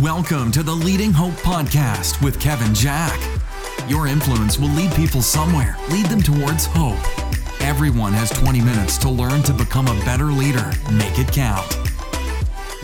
Welcome 0.00 0.50
to 0.52 0.62
the 0.62 0.72
Leading 0.72 1.12
Hope 1.12 1.34
Podcast 1.34 2.24
with 2.24 2.40
Kevin 2.40 2.74
Jack. 2.74 3.20
Your 3.90 4.06
influence 4.06 4.58
will 4.58 4.70
lead 4.70 4.90
people 4.94 5.20
somewhere, 5.20 5.76
lead 5.90 6.06
them 6.06 6.22
towards 6.22 6.64
hope. 6.64 6.96
Everyone 7.60 8.14
has 8.14 8.30
20 8.30 8.62
minutes 8.62 8.96
to 8.98 9.10
learn 9.10 9.42
to 9.42 9.52
become 9.52 9.88
a 9.88 10.04
better 10.06 10.24
leader. 10.24 10.72
Make 10.92 11.18
it 11.18 11.30
count. 11.30 11.76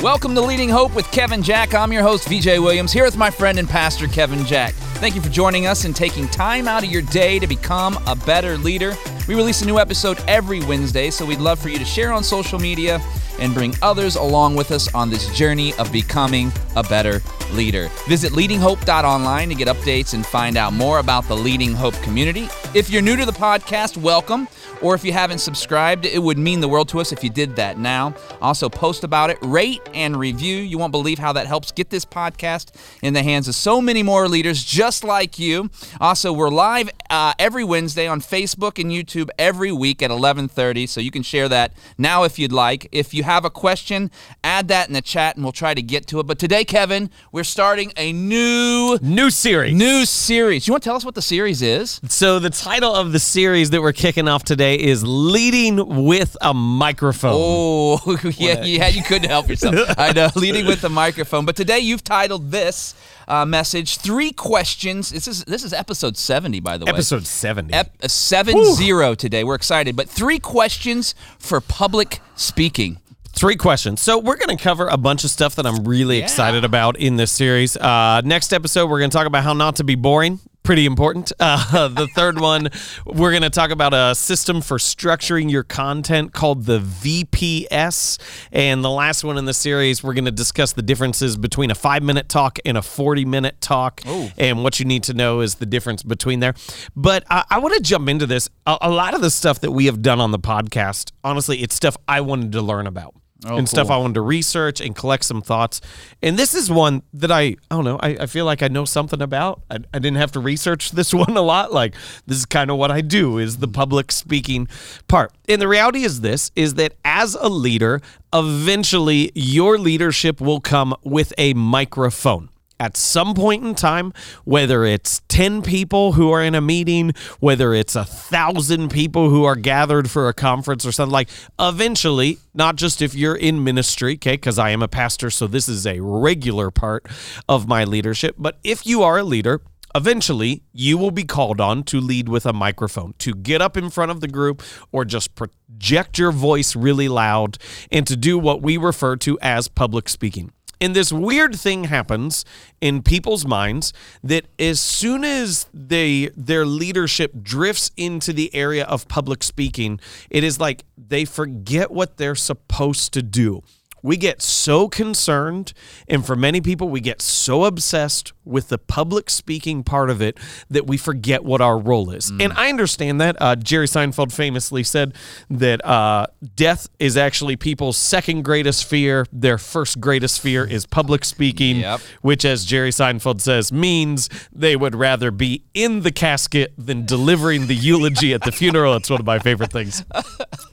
Welcome 0.02 0.34
to 0.34 0.42
Leading 0.42 0.68
Hope 0.68 0.94
with 0.94 1.10
Kevin 1.10 1.43
Jack. 1.43 1.75
I'm 1.75 1.95
your 1.95 2.02
host, 2.02 2.29
VJ 2.29 2.59
Williams, 2.59 2.93
here 2.93 3.05
with 3.05 3.16
my 3.16 3.30
friend 3.30 3.59
and 3.59 3.66
pastor, 3.66 4.06
Kevin 4.06 4.45
Jack. 4.45 4.75
Thank 5.00 5.14
you 5.14 5.22
for 5.22 5.30
joining 5.30 5.66
us 5.66 5.86
and 5.86 5.96
taking 5.96 6.29
time 6.29 6.68
out 6.68 6.84
of 6.84 6.90
your 6.90 7.02
day 7.02 7.38
to 7.38 7.46
become 7.46 7.98
a 8.06 8.16
better 8.16 8.59
leader. 8.59 8.95
We 9.27 9.34
release 9.34 9.62
a 9.62 9.66
new 9.66 9.79
episode 9.79 10.22
every 10.29 10.61
Wednesday, 10.61 11.11
so 11.11 11.25
we'd 11.25 11.40
love 11.40 11.59
for 11.59 11.70
you 11.70 11.79
to 11.79 11.86
share 11.86 12.12
on 12.12 12.22
social 12.22 12.59
media 12.59 13.00
and 13.39 13.55
bring 13.55 13.75
others 13.82 14.16
along 14.16 14.57
with 14.57 14.70
us 14.70 14.93
on 14.95 15.11
this 15.11 15.29
journey 15.36 15.75
of 15.75 15.93
becoming 15.93 16.52
a 16.77 16.82
better 16.82 17.20
leader. 17.52 17.88
Visit 18.06 18.33
leadinghope.online 18.33 19.48
to 19.48 19.55
get 19.55 19.69
updates 19.69 20.14
and 20.14 20.24
find 20.24 20.56
out 20.56 20.73
more 20.73 20.98
about 20.98 21.27
the 21.28 21.37
Leading 21.37 21.73
Hope 21.73 21.95
community. 22.02 22.48
If 22.74 22.91
you're 22.91 23.02
new 23.02 23.16
to 23.16 23.24
the 23.24 23.33
podcast, 23.33 23.97
welcome. 23.97 24.48
Or 24.80 24.95
if 24.95 25.05
you 25.05 25.12
haven't 25.12 25.38
subscribed, 25.38 26.06
it 26.06 26.23
would 26.23 26.38
mean 26.38 26.61
the 26.61 26.69
world 26.69 26.88
to 26.91 27.01
us 27.01 27.12
if 27.12 27.24
you 27.24 27.30
did 27.30 27.56
that 27.56 27.78
now. 27.78 28.14
Also, 28.41 28.69
post 28.69 29.02
about 29.02 29.30
it, 29.30 29.39
rate 29.42 29.80
and 29.92 30.16
review. 30.16 30.59
You 30.59 30.78
won't 30.78 30.92
believe 30.92 31.19
how 31.19 31.33
that 31.33 31.47
helps 31.47 31.73
get 31.73 31.91
this 31.91 32.05
podcast 32.05 32.75
in 33.02 33.12
the 33.12 33.23
hands 33.23 33.48
of 33.48 33.55
so 33.55 33.80
many 33.80 34.02
more 34.02 34.28
leaders 34.28 34.62
just 34.62 35.02
like 35.02 35.39
you. 35.39 35.70
Also, 36.00 36.33
we're 36.33 36.48
live 36.48 36.91
uh, 37.11 37.33
every 37.39 37.64
Wednesday 37.64 38.06
on 38.06 38.20
Facebook 38.20 38.80
and 38.80 38.92
YouTube 38.92 39.30
every 39.39 39.73
week 39.73 40.02
at 40.02 40.11
11:30, 40.11 40.89
so 40.89 41.00
you 41.00 41.11
can 41.11 41.23
share 41.23 41.48
that 41.48 41.73
now 41.97 42.23
if 42.23 42.39
you'd 42.39 42.52
like. 42.52 42.89
If 42.92 43.12
you 43.12 43.25
have 43.28 43.45
a 43.45 43.50
question, 43.50 44.10
add 44.42 44.68
that 44.68 44.88
in 44.88 44.95
the 44.95 45.02
chat 45.02 45.36
and 45.36 45.45
we'll 45.45 45.52
try 45.52 45.74
to 45.74 45.82
get 45.82 46.06
to 46.06 46.19
it. 46.19 46.23
But 46.27 46.38
today, 46.38 46.64
Kevin, 46.64 47.10
we're 47.30 47.45
starting 47.45 47.92
a 47.96 48.10
new 48.10 48.98
new 49.02 49.28
series. 49.28 49.75
New 49.75 50.06
series. 50.06 50.66
You 50.66 50.72
want 50.72 50.83
to 50.83 50.89
tell 50.89 50.97
us 50.97 51.05
what 51.05 51.14
the 51.14 51.22
series 51.22 51.61
is? 51.61 52.00
So 52.08 52.38
the 52.38 52.48
title 52.48 52.94
of 52.94 53.12
the 53.12 53.19
series 53.19 53.69
that 53.70 53.83
we're 53.83 53.92
kicking 53.92 54.28
off 54.28 54.44
today 54.44 54.77
is 54.77 55.05
"Leading 55.05 56.06
with 56.06 56.38
a 56.41 56.55
Microphone." 56.55 57.33
Oh, 57.34 58.19
yeah, 58.38 58.64
yeah, 58.64 58.88
you 58.88 59.03
couldn't 59.03 59.28
help 59.28 59.47
yourself. 59.48 59.75
I 59.98 60.12
know, 60.12 60.31
leading 60.34 60.66
with 60.66 60.83
a 60.84 60.88
microphone. 60.88 61.44
But 61.44 61.55
today 61.55 61.81
you've 61.81 62.03
titled 62.03 62.50
this 62.50 62.94
uh, 63.28 63.44
message 63.44 63.98
three 63.98 64.33
questions. 64.33 65.10
This 65.10 65.28
is 65.28 65.44
this 65.44 65.64
is 65.64 65.75
episode 65.75 66.16
seventy, 66.16 66.60
by 66.60 66.78
the 66.78 66.86
way. 66.86 66.92
Episode 66.92 67.27
seventy. 67.27 67.75
Ep- 67.75 67.92
uh, 68.03 68.08
seven 68.08 68.64
zero 68.75 69.14
today. 69.14 69.44
We're 69.44 69.55
excited, 69.55 69.97
but 69.97 70.08
three 70.08 70.38
questions 70.38 71.14
for 71.38 71.60
public 71.60 72.20
speaking. 72.36 73.00
Three 73.39 73.55
questions. 73.55 74.00
So 74.00 74.19
we're 74.19 74.34
going 74.34 74.56
to 74.56 74.61
cover 74.61 74.89
a 74.89 74.97
bunch 74.97 75.22
of 75.22 75.31
stuff 75.31 75.55
that 75.55 75.64
I'm 75.64 75.84
really 75.84 76.19
excited 76.19 76.64
about 76.64 76.98
in 76.98 77.14
this 77.14 77.31
series. 77.31 77.77
Uh, 77.77 78.20
next 78.25 78.53
episode, 78.53 78.91
we're 78.91 78.98
going 78.98 79.11
to 79.11 79.17
talk 79.17 79.28
about 79.28 79.44
how 79.44 79.53
not 79.53 79.77
to 79.77 79.84
be 79.84 79.94
boring. 79.94 80.41
Pretty 80.64 80.86
important. 80.86 81.31
Uh, 81.41 81.86
the 81.86 82.09
third 82.09 82.41
one, 82.41 82.69
we're 83.06 83.31
going 83.31 83.42
to 83.42 83.50
talk 83.50 83.70
about 83.70 83.94
a 83.94 84.14
system 84.16 84.61
for 84.61 84.78
structuring 84.78 85.50
your 85.50 85.62
content 85.62 86.33
called 86.33 86.64
the 86.64 86.81
VPS. 86.81 88.19
And 88.50 88.83
the 88.83 88.91
last 88.91 89.22
one 89.22 89.39
in 89.39 89.44
the 89.44 89.55
series, 89.55 90.03
we're 90.03 90.14
going 90.14 90.25
to 90.25 90.33
discuss 90.33 90.72
the 90.72 90.83
differences 90.83 91.36
between 91.36 91.70
a 91.70 91.77
five 91.77 92.03
minute 92.03 92.28
talk 92.28 92.59
and 92.64 92.77
a 92.77 92.83
40 92.83 93.25
minute 93.25 93.61
talk. 93.61 94.00
And 94.36 94.64
what 94.64 94.81
you 94.81 94.84
need 94.84 95.05
to 95.05 95.14
know 95.14 95.41
is 95.41 95.56
the 95.56 95.66
difference 95.66 96.03
between 96.03 96.41
there. 96.41 96.55
But 96.97 97.25
I, 97.31 97.44
I 97.50 97.59
want 97.61 97.75
to 97.77 97.81
jump 97.81 98.09
into 98.09 98.27
this. 98.27 98.48
A, 98.66 98.78
a 98.81 98.91
lot 98.91 99.14
of 99.14 99.20
the 99.20 99.31
stuff 99.31 99.61
that 99.61 99.70
we 99.70 99.86
have 99.86 100.03
done 100.03 100.20
on 100.20 100.33
the 100.33 100.41
podcast, 100.41 101.12
honestly, 101.22 101.62
it's 101.62 101.77
stuff 101.77 101.97
I 102.09 102.20
wanted 102.20 102.50
to 102.53 102.62
learn 102.62 102.89
about 102.89 103.14
Oh, 103.47 103.56
and 103.56 103.69
stuff 103.69 103.89
I 103.89 103.97
wanted 103.97 104.14
to 104.14 104.20
research 104.20 104.81
and 104.81 104.97
collect 104.97 105.25
some 105.25 105.42
thoughts. 105.42 105.81
And 106.22 106.36
this 106.36 106.55
is 106.55 106.70
one 106.70 107.03
that 107.14 107.31
I, 107.31 107.42
I 107.42 107.56
don't 107.70 107.84
know, 107.84 107.97
I, 108.00 108.08
I 108.20 108.27
feel 108.27 108.44
like 108.44 108.64
I 108.64 108.69
know 108.69 108.84
something 108.84 109.22
about. 109.22 109.62
I, 109.70 109.77
I 109.94 110.00
didn't 110.00 110.17
have 110.17 110.33
to 110.33 110.41
research 110.41 110.91
this 110.92 111.14
one 111.14 111.36
a 111.36 111.42
lot. 111.42 111.72
Like 111.72 111.94
this 112.27 112.39
is 112.39 112.47
kind 112.47 112.70
of 112.70 112.78
what 112.78 112.91
I 112.91 113.00
do 113.00 113.38
is 113.38 113.59
the 113.59 113.69
public 113.69 114.10
speaking 114.10 114.66
part. 115.06 115.32
And 115.49 115.62
the 115.62 115.69
reality 115.69 116.03
is 116.03 116.21
this 116.21 116.50
is 116.56 116.75
that 116.75 116.94
as 117.04 117.37
a 117.37 117.49
leader, 117.49 118.00
eventually 118.32 119.31
your 119.34 119.78
leadership 119.78 120.41
will 120.41 120.60
come 120.60 120.94
with 121.05 121.32
a 121.38 121.55
microphone 121.55 122.49
at 122.81 122.97
some 122.97 123.34
point 123.34 123.65
in 123.65 123.75
time, 123.75 124.12
whether 124.44 124.84
it's 124.84 125.22
10 125.28 125.62
people 125.62 126.12
who 126.12 126.31
are 126.31 126.43
in 126.43 126.55
a 126.55 126.61
meeting, 126.61 127.12
whether 127.41 127.75
it's 127.75 127.97
a 127.97 128.05
thousand 128.05 128.91
people 128.91 129.31
who 129.31 129.44
are 129.44 129.56
gathered 129.56 130.11
for 130.11 130.28
a 130.28 130.34
conference 130.34 130.87
or 130.87 130.93
something 130.93 131.12
like, 131.12 131.28
eventually, 131.59 132.38
not 132.55 132.77
just 132.77 133.03
if 133.03 133.15
you're 133.15 133.37
in 133.37 133.65
ministry, 133.65 134.15
okay, 134.15 134.34
because 134.34 134.59
I 134.59 134.71
am 134.71 134.83
a 134.83 134.88
pastor, 134.88 135.31
so 135.31 135.47
this 135.47 135.69
is 135.69 135.87
a 135.87 136.00
regular 136.00 136.71
part 136.71 137.06
of 137.49 137.69
my 137.69 137.84
leadership, 137.84 138.37
but 138.38 138.59
if 138.62 138.87
you 138.87 139.03
are 139.03 139.19
a 139.19 139.25
leader, 139.25 139.61
eventually 139.94 140.62
you 140.72 140.99
will 140.99 141.11
be 141.11 141.25
called 141.25 141.61
on 141.61 141.83
to 141.84 142.00
lead 142.00 142.28
with 142.28 142.47
a 142.47 142.53
microphone, 142.53 143.15
to 143.19 143.34
get 143.34 143.61
up 143.61 143.77
in 143.77 143.91
front 143.91 144.11
of 144.11 144.21
the 144.21 144.28
group 144.28 144.62
or 144.93 145.05
just 145.05 145.34
project 145.34 146.19
your 146.19 146.33
voice 146.33 146.77
really 146.77 147.09
loud 147.09 147.59
and 147.91 148.06
to 148.06 148.17
do 148.17 148.38
what 148.38 148.62
we 148.62 148.77
refer 148.77 149.17
to 149.17 149.38
as 149.41 149.69
public 149.69 150.09
speaking. 150.09 150.53
And 150.81 150.94
this 150.94 151.12
weird 151.12 151.56
thing 151.56 151.84
happens 151.84 152.44
in 152.81 153.03
people's 153.03 153.44
minds 153.44 153.93
that 154.22 154.47
as 154.59 154.81
soon 154.81 155.25
as 155.25 155.66
they 155.75 156.31
their 156.37 156.65
leadership 156.65 157.33
drifts 157.43 157.91
into 157.97 158.33
the 158.33 158.55
area 158.55 158.84
of 158.84 159.09
public 159.09 159.43
speaking, 159.43 159.99
it 160.31 160.44
is 160.44 160.61
like 160.61 160.84
they 160.97 161.25
forget 161.25 161.91
what 161.91 162.17
they're 162.17 162.34
supposed 162.34 163.12
to 163.15 163.22
do. 163.22 163.62
We 164.03 164.17
get 164.17 164.41
so 164.41 164.88
concerned, 164.88 165.72
and 166.06 166.25
for 166.25 166.37
many 166.37 166.61
people, 166.61 166.88
we 166.88 167.00
get 167.00 167.21
so 167.21 167.65
obsessed 167.65 168.33
with 168.48 168.69
the 168.69 168.78
public 168.78 169.31
speaking 169.31 169.84
part 169.84 170.10
of 170.10 170.20
it 170.22 170.38
that 170.70 170.86
we 170.86 170.97
forget 170.97 171.44
what 171.44 171.60
our 171.60 171.78
role 171.78 172.10
is. 172.10 172.31
And 172.31 172.53
I 172.54 172.69
understand 172.69 173.20
that. 173.20 173.36
Uh, 173.41 173.56
Jerry 173.56 173.86
Seinfeld 173.86 174.32
famously 174.32 174.82
said 174.82 175.14
that 175.50 175.84
uh, 175.84 176.26
death 176.56 176.88
is 176.98 177.16
actually 177.16 177.56
people's 177.56 177.97
second 177.97 178.42
greatest 178.42 178.84
fear. 178.84 179.26
Their 179.32 179.58
first 179.58 180.00
greatest 180.00 180.41
fear 180.41 180.64
is 180.64 180.87
public 180.87 181.25
speaking, 181.25 181.76
Yep. 181.81 182.00
which, 182.22 182.44
as 182.44 182.64
Jerry 182.64 182.91
Seinfeld 182.91 183.41
says, 183.41 183.70
means 183.72 184.28
they 184.53 184.76
would 184.76 184.94
rather 184.94 185.31
be 185.31 185.64
in 185.75 186.00
the 186.03 186.10
casket 186.12 186.72
than 186.78 187.04
delivering 187.06 187.66
the 187.66 187.75
eulogy 187.75 188.34
at 188.34 188.42
the 188.42 188.53
funeral. 188.53 188.97
It's 188.97 189.10
one 189.10 189.20
of 189.20 189.26
my 189.26 189.38
favorite 189.38 189.70
things 189.70 190.03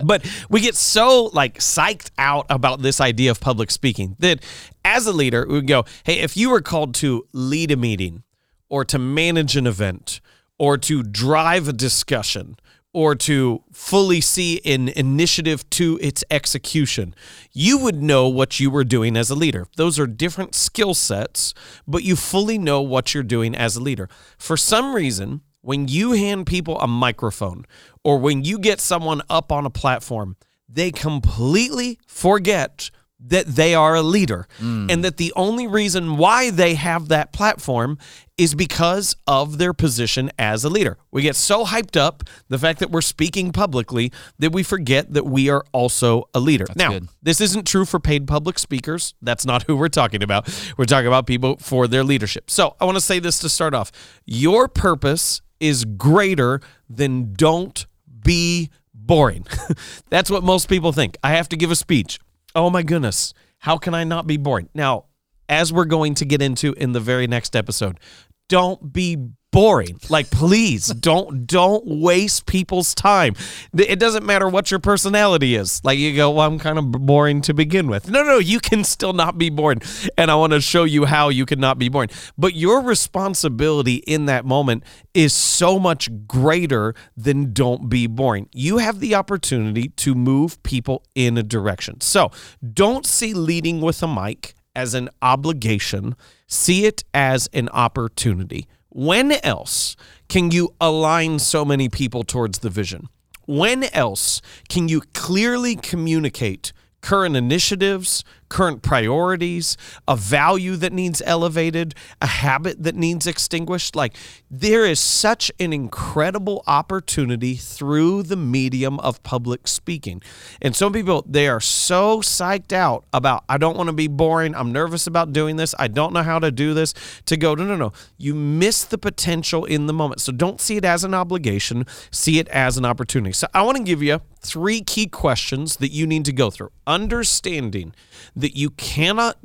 but 0.03 0.25
we 0.49 0.61
get 0.61 0.75
so 0.75 1.25
like 1.33 1.59
psyched 1.59 2.11
out 2.17 2.45
about 2.49 2.81
this 2.81 2.99
idea 3.01 3.31
of 3.31 3.39
public 3.39 3.71
speaking 3.71 4.15
that 4.19 4.43
as 4.85 5.05
a 5.05 5.11
leader 5.11 5.45
we 5.47 5.55
would 5.55 5.67
go 5.67 5.83
hey 6.05 6.19
if 6.19 6.37
you 6.37 6.49
were 6.49 6.61
called 6.61 6.95
to 6.95 7.27
lead 7.33 7.71
a 7.71 7.75
meeting 7.75 8.23
or 8.69 8.85
to 8.85 8.97
manage 8.97 9.57
an 9.57 9.67
event 9.67 10.21
or 10.57 10.77
to 10.77 11.03
drive 11.03 11.67
a 11.67 11.73
discussion 11.73 12.55
or 12.95 13.13
to 13.13 13.61
fully 13.73 14.21
see 14.21 14.61
an 14.63 14.87
initiative 14.87 15.69
to 15.69 15.99
its 16.01 16.23
execution, 16.31 17.13
you 17.51 17.77
would 17.77 18.01
know 18.01 18.29
what 18.29 18.57
you 18.57 18.71
were 18.71 18.85
doing 18.85 19.17
as 19.17 19.29
a 19.29 19.35
leader. 19.35 19.67
Those 19.75 19.99
are 19.99 20.07
different 20.07 20.55
skill 20.55 20.93
sets, 20.93 21.53
but 21.85 22.03
you 22.03 22.15
fully 22.15 22.57
know 22.57 22.81
what 22.81 23.13
you're 23.13 23.21
doing 23.21 23.53
as 23.53 23.75
a 23.75 23.81
leader. 23.81 24.07
For 24.37 24.55
some 24.55 24.95
reason, 24.95 25.41
when 25.59 25.89
you 25.89 26.13
hand 26.13 26.47
people 26.47 26.79
a 26.79 26.87
microphone 26.87 27.65
or 28.01 28.17
when 28.17 28.45
you 28.45 28.57
get 28.57 28.79
someone 28.79 29.21
up 29.29 29.51
on 29.51 29.65
a 29.65 29.69
platform, 29.69 30.37
they 30.69 30.89
completely 30.89 31.99
forget 32.07 32.91
that 33.27 33.47
they 33.47 33.73
are 33.73 33.95
a 33.95 34.01
leader 34.01 34.47
mm. 34.59 34.91
and 34.91 35.03
that 35.03 35.17
the 35.17 35.33
only 35.35 35.67
reason 35.67 36.17
why 36.17 36.49
they 36.51 36.75
have 36.75 37.07
that 37.07 37.31
platform 37.33 37.97
is 38.37 38.53
because 38.53 39.15
of 39.25 39.57
their 39.57 39.73
position 39.73 40.29
as 40.37 40.63
a 40.63 40.69
leader. 40.69 40.97
We 41.11 41.21
get 41.21 41.35
so 41.35 41.65
hyped 41.65 41.97
up 41.97 42.23
the 42.49 42.59
fact 42.59 42.79
that 42.79 42.91
we're 42.91 43.01
speaking 43.01 43.51
publicly 43.51 44.11
that 44.39 44.51
we 44.51 44.61
forget 44.61 45.13
that 45.13 45.25
we 45.25 45.49
are 45.49 45.63
also 45.71 46.25
a 46.33 46.39
leader. 46.39 46.65
now, 46.75 46.91
good. 46.91 47.07
this 47.21 47.39
isn't 47.39 47.65
true 47.65 47.85
for 47.85 47.99
paid 47.99 48.27
public 48.27 48.59
speakers. 48.59 49.13
That's 49.21 49.45
not 49.45 49.63
who 49.67 49.75
we're 49.75 49.87
talking 49.87 50.21
about. 50.21 50.47
We're 50.77 50.85
talking 50.85 51.07
about 51.07 51.25
people 51.27 51.57
for 51.57 51.87
their 51.87 52.03
leadership. 52.03 52.51
So, 52.51 52.75
I 52.79 52.85
want 52.85 52.97
to 52.97 53.01
say 53.01 53.19
this 53.19 53.39
to 53.39 53.49
start 53.49 53.73
off. 53.73 53.91
Your 54.25 54.67
purpose 54.67 55.41
is 55.59 55.85
greater 55.85 56.59
than 56.89 57.33
don't 57.33 57.85
be 58.23 58.69
boring. 58.93 59.45
That's 60.09 60.29
what 60.29 60.43
most 60.43 60.67
people 60.67 60.91
think. 60.91 61.17
I 61.23 61.31
have 61.31 61.49
to 61.49 61.57
give 61.57 61.71
a 61.71 61.75
speech. 61.75 62.19
Oh 62.55 62.69
my 62.69 62.83
goodness. 62.83 63.33
How 63.59 63.77
can 63.77 63.93
I 63.93 64.05
not 64.05 64.27
be 64.27 64.37
boring? 64.37 64.69
Now, 64.73 65.05
as 65.49 65.73
we're 65.73 65.85
going 65.85 66.15
to 66.15 66.25
get 66.25 66.41
into 66.41 66.71
in 66.73 66.93
the 66.93 67.01
very 67.01 67.27
next 67.27 67.53
episode, 67.53 67.99
don't 68.47 68.93
be 68.93 69.17
boring. 69.55 69.97
Like 70.09 70.29
please 70.29 70.87
don't 70.99 71.47
don't 71.47 71.83
waste 71.85 72.45
people's 72.45 72.93
time. 72.93 73.35
It 73.73 73.99
doesn't 73.99 74.25
matter 74.25 74.49
what 74.49 74.69
your 74.69 74.81
personality 74.81 75.55
is. 75.55 75.81
Like 75.83 75.97
you 75.97 76.13
go, 76.13 76.31
well, 76.31 76.47
I'm 76.47 76.59
kind 76.59 76.77
of 76.77 76.91
boring 76.91 77.41
to 77.43 77.53
begin 77.53 77.87
with. 77.87 78.09
No, 78.09 78.23
no, 78.23 78.37
you 78.37 78.59
can 78.59 78.83
still 78.83 79.13
not 79.13 79.37
be 79.37 79.49
boring. 79.49 79.81
And 80.17 80.29
I 80.29 80.35
want 80.35 80.51
to 80.51 80.59
show 80.59 80.83
you 80.83 81.05
how 81.05 81.29
you 81.29 81.45
can 81.45 81.59
not 81.59 81.79
be 81.79 81.87
boring. 81.87 82.09
But 82.37 82.53
your 82.53 82.81
responsibility 82.81 83.95
in 83.95 84.25
that 84.25 84.43
moment 84.43 84.83
is 85.13 85.31
so 85.31 85.79
much 85.79 86.09
greater 86.27 86.93
than 87.15 87.53
don't 87.53 87.87
be 87.87 88.07
boring. 88.07 88.49
You 88.51 88.79
have 88.79 88.99
the 88.99 89.15
opportunity 89.15 89.87
to 89.87 90.15
move 90.15 90.61
people 90.63 91.03
in 91.15 91.37
a 91.37 91.43
direction. 91.43 92.01
So 92.01 92.31
don't 92.73 93.05
see 93.05 93.33
leading 93.33 93.79
with 93.79 94.03
a 94.03 94.07
mic 94.07 94.55
as 94.75 94.93
an 94.93 95.09
obligation, 95.21 96.15
see 96.47 96.85
it 96.85 97.03
as 97.13 97.49
an 97.53 97.69
opportunity. 97.69 98.67
When 98.89 99.33
else 99.43 99.95
can 100.29 100.51
you 100.51 100.73
align 100.79 101.39
so 101.39 101.65
many 101.65 101.89
people 101.89 102.23
towards 102.23 102.59
the 102.59 102.69
vision? 102.69 103.09
When 103.45 103.83
else 103.93 104.41
can 104.69 104.87
you 104.87 105.01
clearly 105.13 105.75
communicate 105.75 106.73
current 107.01 107.35
initiatives, 107.35 108.23
current 108.49 108.81
priorities, 108.81 109.77
a 110.07 110.15
value 110.15 110.75
that 110.75 110.93
needs 110.93 111.21
elevated, 111.25 111.95
a 112.21 112.27
habit 112.27 112.83
that 112.83 112.95
needs 112.95 113.27
extinguished. 113.27 113.95
Like 113.95 114.15
there 114.49 114.85
is 114.85 114.99
such 114.99 115.51
an 115.59 115.73
incredible 115.73 116.63
opportunity 116.67 117.55
through 117.55 118.23
the 118.23 118.35
medium 118.35 118.99
of 118.99 119.21
public 119.23 119.67
speaking. 119.67 120.21
And 120.61 120.75
some 120.75 120.93
people, 120.93 121.23
they 121.27 121.47
are 121.47 121.59
so 121.59 122.21
psyched 122.21 122.73
out 122.73 123.05
about, 123.13 123.43
I 123.49 123.57
don't 123.57 123.77
want 123.77 123.87
to 123.87 123.93
be 123.93 124.07
boring. 124.07 124.55
I'm 124.55 124.71
nervous 124.71 125.07
about 125.07 125.33
doing 125.33 125.55
this. 125.55 125.73
I 125.77 125.87
don't 125.87 126.13
know 126.13 126.23
how 126.23 126.39
to 126.39 126.51
do 126.51 126.73
this. 126.73 126.93
To 127.25 127.37
go, 127.37 127.55
no, 127.55 127.63
no, 127.63 127.75
no. 127.75 127.93
You 128.17 128.33
miss 128.35 128.83
the 128.83 128.97
potential 128.97 129.65
in 129.65 129.87
the 129.87 129.93
moment. 129.93 130.21
So 130.21 130.31
don't 130.31 130.61
see 130.61 130.77
it 130.77 130.85
as 130.85 131.03
an 131.03 131.13
obligation, 131.13 131.85
see 132.11 132.39
it 132.39 132.47
as 132.49 132.77
an 132.77 132.85
opportunity. 132.85 133.33
So 133.33 133.47
I 133.53 133.61
want 133.63 133.77
to 133.77 133.83
give 133.83 134.01
you 134.01 134.21
three 134.41 134.81
key 134.81 135.07
questions 135.07 135.77
that 135.77 135.91
you 135.91 136.05
need 136.05 136.25
to 136.25 136.33
go 136.33 136.49
through. 136.49 136.69
Understanding 136.85 137.93
that 138.35 138.55
you 138.55 138.69
cannot 138.71 139.37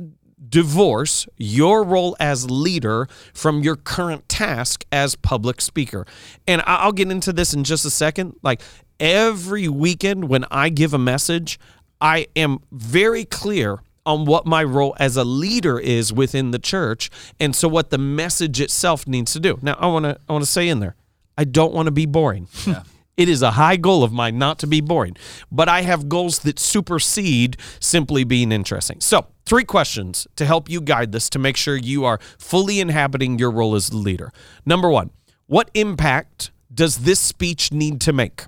divorce 0.48 1.28
your 1.36 1.84
role 1.84 2.16
as 2.18 2.50
leader 2.50 3.08
from 3.32 3.62
your 3.62 3.76
current 3.76 4.28
task 4.28 4.84
as 4.90 5.14
public 5.14 5.60
speaker. 5.60 6.06
And 6.46 6.62
I'll 6.66 6.92
get 6.92 7.10
into 7.10 7.32
this 7.32 7.54
in 7.54 7.64
just 7.64 7.84
a 7.84 7.90
second. 7.90 8.34
Like 8.42 8.62
every 8.98 9.68
weekend 9.68 10.28
when 10.28 10.44
I 10.50 10.68
give 10.68 10.92
a 10.92 10.98
message, 10.98 11.58
I 12.00 12.26
am 12.34 12.60
very 12.72 13.24
clear 13.24 13.80
on 14.06 14.24
what 14.24 14.46
my 14.46 14.64
role 14.64 14.96
as 14.98 15.16
a 15.16 15.24
leader 15.24 15.78
is 15.78 16.12
within 16.12 16.50
the 16.50 16.58
church 16.58 17.10
and 17.38 17.54
so 17.54 17.68
what 17.68 17.90
the 17.90 17.98
message 17.98 18.60
itself 18.60 19.06
needs 19.06 19.32
to 19.34 19.40
do. 19.40 19.58
Now, 19.62 19.74
I 19.78 19.86
want 19.86 20.04
to 20.04 20.18
I 20.28 20.32
want 20.32 20.44
to 20.44 20.50
say 20.50 20.68
in 20.68 20.80
there, 20.80 20.96
I 21.36 21.44
don't 21.44 21.72
want 21.72 21.86
to 21.86 21.92
be 21.92 22.06
boring. 22.06 22.48
Yeah. 22.66 22.82
It 23.20 23.28
is 23.28 23.42
a 23.42 23.50
high 23.50 23.76
goal 23.76 24.02
of 24.02 24.12
mine 24.12 24.38
not 24.38 24.58
to 24.60 24.66
be 24.66 24.80
boring, 24.80 25.14
but 25.52 25.68
I 25.68 25.82
have 25.82 26.08
goals 26.08 26.38
that 26.38 26.58
supersede 26.58 27.58
simply 27.78 28.24
being 28.24 28.50
interesting. 28.50 28.98
So, 29.02 29.26
three 29.44 29.64
questions 29.64 30.26
to 30.36 30.46
help 30.46 30.70
you 30.70 30.80
guide 30.80 31.12
this 31.12 31.28
to 31.30 31.38
make 31.38 31.58
sure 31.58 31.76
you 31.76 32.06
are 32.06 32.18
fully 32.38 32.80
inhabiting 32.80 33.38
your 33.38 33.50
role 33.50 33.74
as 33.74 33.90
the 33.90 33.98
leader. 33.98 34.32
Number 34.64 34.88
one, 34.88 35.10
what 35.48 35.70
impact 35.74 36.50
does 36.72 37.00
this 37.00 37.20
speech 37.20 37.70
need 37.70 38.00
to 38.00 38.14
make? 38.14 38.46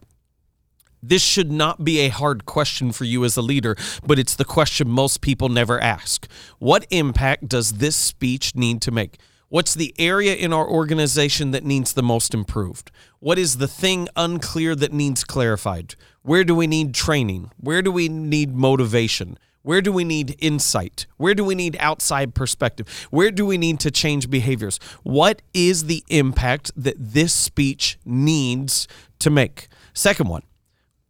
This 1.02 1.20
should 1.20 1.52
not 1.52 1.84
be 1.84 2.00
a 2.00 2.08
hard 2.08 2.46
question 2.46 2.92
for 2.92 3.04
you 3.04 3.26
as 3.26 3.36
a 3.36 3.42
leader, 3.42 3.76
but 4.06 4.18
it's 4.18 4.36
the 4.36 4.46
question 4.46 4.88
most 4.88 5.20
people 5.20 5.50
never 5.50 5.78
ask. 5.82 6.26
What 6.60 6.86
impact 6.88 7.46
does 7.46 7.74
this 7.74 7.94
speech 7.94 8.56
need 8.56 8.80
to 8.80 8.90
make? 8.90 9.18
What's 9.52 9.74
the 9.74 9.94
area 9.98 10.34
in 10.34 10.50
our 10.54 10.66
organization 10.66 11.50
that 11.50 11.62
needs 11.62 11.92
the 11.92 12.02
most 12.02 12.32
improved? 12.32 12.90
What 13.18 13.38
is 13.38 13.58
the 13.58 13.68
thing 13.68 14.08
unclear 14.16 14.74
that 14.74 14.94
needs 14.94 15.24
clarified? 15.24 15.94
Where 16.22 16.42
do 16.42 16.54
we 16.54 16.66
need 16.66 16.94
training? 16.94 17.50
Where 17.60 17.82
do 17.82 17.92
we 17.92 18.08
need 18.08 18.54
motivation? 18.54 19.36
Where 19.60 19.82
do 19.82 19.92
we 19.92 20.04
need 20.04 20.36
insight? 20.38 21.04
Where 21.18 21.34
do 21.34 21.44
we 21.44 21.54
need 21.54 21.76
outside 21.80 22.34
perspective? 22.34 22.88
Where 23.10 23.30
do 23.30 23.44
we 23.44 23.58
need 23.58 23.78
to 23.80 23.90
change 23.90 24.30
behaviors? 24.30 24.80
What 25.02 25.42
is 25.52 25.84
the 25.84 26.02
impact 26.08 26.70
that 26.74 26.96
this 26.98 27.34
speech 27.34 27.98
needs 28.06 28.88
to 29.18 29.28
make? 29.28 29.68
Second 29.92 30.30
one, 30.30 30.44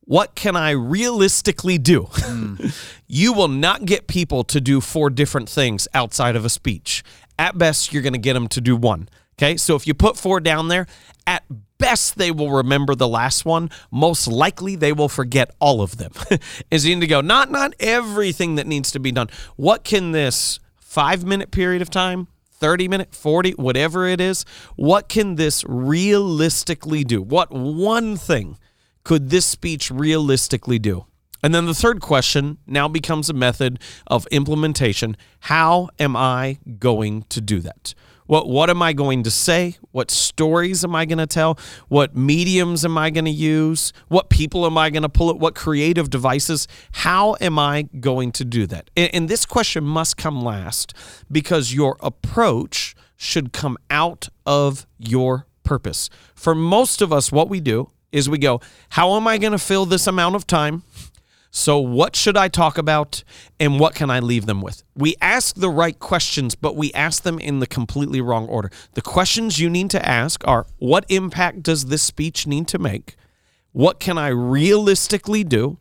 what 0.04 0.34
can 0.34 0.56
I 0.56 0.70
realistically 0.70 1.78
do? 1.78 2.02
Mm. 2.10 2.74
you 3.06 3.32
will 3.32 3.48
not 3.48 3.84
get 3.84 4.08
people 4.08 4.42
to 4.44 4.60
do 4.60 4.80
four 4.80 5.10
different 5.10 5.48
things 5.48 5.86
outside 5.94 6.34
of 6.34 6.44
a 6.44 6.48
speech. 6.48 7.04
At 7.42 7.58
best, 7.58 7.92
you're 7.92 8.04
going 8.04 8.12
to 8.12 8.20
get 8.20 8.34
them 8.34 8.46
to 8.50 8.60
do 8.60 8.76
one. 8.76 9.08
Okay, 9.34 9.56
so 9.56 9.74
if 9.74 9.84
you 9.84 9.94
put 9.94 10.16
four 10.16 10.38
down 10.38 10.68
there, 10.68 10.86
at 11.26 11.42
best 11.76 12.16
they 12.16 12.30
will 12.30 12.52
remember 12.52 12.94
the 12.94 13.08
last 13.08 13.44
one. 13.44 13.68
Most 13.90 14.28
likely 14.28 14.76
they 14.76 14.92
will 14.92 15.08
forget 15.08 15.50
all 15.58 15.82
of 15.82 15.96
them. 15.96 16.12
Is 16.70 16.86
you 16.86 16.94
need 16.94 17.00
to 17.00 17.08
go, 17.08 17.20
not 17.20 17.50
not 17.50 17.74
everything 17.80 18.54
that 18.54 18.68
needs 18.68 18.92
to 18.92 19.00
be 19.00 19.10
done. 19.10 19.28
What 19.56 19.82
can 19.82 20.12
this 20.12 20.60
five 20.76 21.24
minute 21.24 21.50
period 21.50 21.82
of 21.82 21.90
time, 21.90 22.28
30 22.52 22.86
minute, 22.86 23.12
40, 23.12 23.54
whatever 23.54 24.06
it 24.06 24.20
is, 24.20 24.44
what 24.76 25.08
can 25.08 25.34
this 25.34 25.64
realistically 25.66 27.02
do? 27.02 27.20
What 27.20 27.50
one 27.50 28.16
thing 28.16 28.56
could 29.02 29.30
this 29.30 29.46
speech 29.46 29.90
realistically 29.90 30.78
do? 30.78 31.06
And 31.42 31.54
then 31.54 31.66
the 31.66 31.74
third 31.74 32.00
question 32.00 32.58
now 32.66 32.88
becomes 32.88 33.28
a 33.28 33.34
method 33.34 33.80
of 34.06 34.26
implementation. 34.28 35.16
How 35.40 35.88
am 35.98 36.16
I 36.16 36.58
going 36.78 37.24
to 37.30 37.40
do 37.40 37.60
that? 37.60 37.94
What 38.26 38.48
what 38.48 38.70
am 38.70 38.80
I 38.80 38.92
going 38.92 39.24
to 39.24 39.30
say? 39.30 39.76
What 39.90 40.10
stories 40.10 40.84
am 40.84 40.94
I 40.94 41.04
going 41.04 41.18
to 41.18 41.26
tell? 41.26 41.58
What 41.88 42.16
mediums 42.16 42.84
am 42.84 42.96
I 42.96 43.10
going 43.10 43.24
to 43.24 43.30
use? 43.30 43.92
What 44.08 44.30
people 44.30 44.64
am 44.64 44.78
I 44.78 44.90
going 44.90 45.02
to 45.02 45.08
pull 45.08 45.30
it? 45.30 45.38
What 45.38 45.54
creative 45.54 46.08
devices? 46.08 46.68
How 46.92 47.36
am 47.40 47.58
I 47.58 47.82
going 48.00 48.32
to 48.32 48.44
do 48.44 48.66
that? 48.68 48.90
And, 48.96 49.14
and 49.14 49.28
this 49.28 49.44
question 49.44 49.84
must 49.84 50.16
come 50.16 50.40
last 50.40 50.94
because 51.30 51.74
your 51.74 51.96
approach 52.00 52.94
should 53.16 53.52
come 53.52 53.76
out 53.90 54.28
of 54.46 54.86
your 54.98 55.46
purpose. 55.62 56.08
For 56.34 56.54
most 56.54 57.02
of 57.02 57.12
us, 57.12 57.30
what 57.30 57.48
we 57.48 57.60
do 57.60 57.90
is 58.12 58.28
we 58.28 58.38
go, 58.38 58.60
How 58.90 59.16
am 59.16 59.26
I 59.26 59.38
going 59.38 59.52
to 59.52 59.58
fill 59.58 59.86
this 59.86 60.06
amount 60.06 60.36
of 60.36 60.46
time? 60.46 60.82
So, 61.54 61.78
what 61.78 62.16
should 62.16 62.34
I 62.34 62.48
talk 62.48 62.78
about 62.78 63.22
and 63.60 63.78
what 63.78 63.94
can 63.94 64.08
I 64.08 64.20
leave 64.20 64.46
them 64.46 64.62
with? 64.62 64.82
We 64.96 65.16
ask 65.20 65.54
the 65.54 65.68
right 65.68 65.98
questions, 65.98 66.54
but 66.54 66.76
we 66.76 66.90
ask 66.94 67.24
them 67.24 67.38
in 67.38 67.60
the 67.60 67.66
completely 67.66 68.22
wrong 68.22 68.48
order. 68.48 68.70
The 68.94 69.02
questions 69.02 69.60
you 69.60 69.68
need 69.68 69.90
to 69.90 70.04
ask 70.04 70.42
are 70.48 70.64
what 70.78 71.04
impact 71.10 71.62
does 71.62 71.84
this 71.84 72.02
speech 72.02 72.46
need 72.46 72.68
to 72.68 72.78
make? 72.78 73.16
What 73.72 74.00
can 74.00 74.16
I 74.16 74.28
realistically 74.28 75.44
do? 75.44 75.76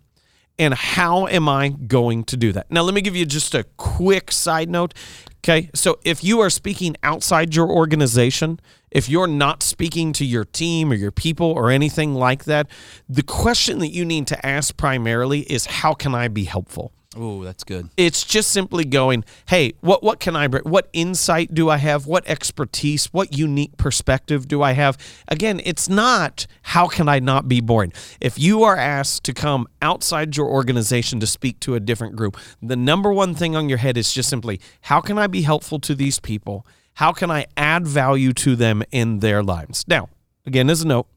And 0.60 0.74
how 0.74 1.26
am 1.28 1.48
I 1.48 1.70
going 1.70 2.26
to 2.26 2.36
do 2.36 2.52
that? 2.52 2.70
Now, 2.70 2.82
let 2.82 2.94
me 2.94 3.00
give 3.00 3.16
you 3.16 3.26
just 3.26 3.56
a 3.56 3.64
quick 3.78 4.34
side 4.34 4.70
note. 4.70 4.94
Okay. 5.38 5.70
So, 5.74 6.00
if 6.04 6.22
you 6.22 6.42
are 6.42 6.50
speaking 6.50 6.98
outside 7.02 7.56
your 7.56 7.70
organization, 7.70 8.60
if 8.92 9.10
you're 9.10 9.28
not 9.28 9.64
speaking 9.64 10.14
to 10.14 10.26
your 10.26 10.46
team 10.46 10.92
or 10.92 10.96
your 10.96 11.12
people 11.12 11.48
or 11.48 11.72
anything 11.72 12.14
like 12.14 12.44
that, 12.46 12.68
the 13.08 13.24
question 13.24 13.80
that 13.80 13.90
you 13.90 14.06
need 14.06 14.28
to 14.28 14.46
ask 14.46 14.76
primarily 14.78 15.42
is 15.52 15.66
how 15.66 15.94
can 15.94 16.14
I 16.14 16.28
be 16.28 16.44
helpful? 16.44 16.92
Oh, 17.18 17.44
that's 17.44 17.66
good. 17.66 17.90
It's 17.98 18.24
just 18.24 18.52
simply 18.52 18.86
going, 18.86 19.26
hey, 19.50 19.74
what 19.82 20.02
what 20.02 20.22
can 20.22 20.38
I 20.38 20.48
bring? 20.48 20.64
What 20.64 20.88
insight 20.94 21.54
do 21.54 21.70
I 21.70 21.76
have? 21.76 22.08
What 22.08 22.26
expertise? 22.26 23.08
What 23.08 23.38
unique 23.38 23.76
perspective 23.76 24.48
do 24.48 24.62
I 24.62 24.72
have? 24.72 24.98
Again, 25.28 25.60
it's 25.66 25.90
not 25.90 26.48
how 26.62 26.88
can 26.88 27.10
I 27.10 27.20
not 27.20 27.50
be 27.50 27.60
boring. 27.60 27.92
If 28.22 28.40
you 28.40 28.64
are 28.64 28.78
asked 28.78 29.26
to 29.26 29.34
come 29.34 29.68
outside 29.82 30.38
your 30.38 30.48
organization 30.48 31.20
to 31.20 31.28
speak 31.28 31.60
to 31.62 31.76
a 31.76 31.82
different 31.82 32.16
group, 32.16 32.38
the 32.62 32.78
number 32.78 33.12
one 33.12 33.36
thing 33.36 33.58
on 33.58 33.68
your 33.68 33.80
head 33.80 33.98
is 33.98 34.14
just 34.14 34.30
simply, 34.30 34.62
how 34.84 35.02
can 35.02 35.18
I 35.18 35.28
be 35.28 35.42
helpful 35.42 35.80
to 35.80 35.94
these 35.94 36.18
people? 36.18 36.66
How 36.96 37.12
can 37.12 37.32
I 37.32 37.46
add 37.58 37.88
value 37.88 38.34
to 38.34 38.56
them 38.56 38.84
in 38.92 39.20
their 39.20 39.42
lives? 39.44 39.86
Now, 39.88 40.10
again, 40.46 40.70
as 40.70 40.82
a 40.82 40.88
note, 40.88 41.08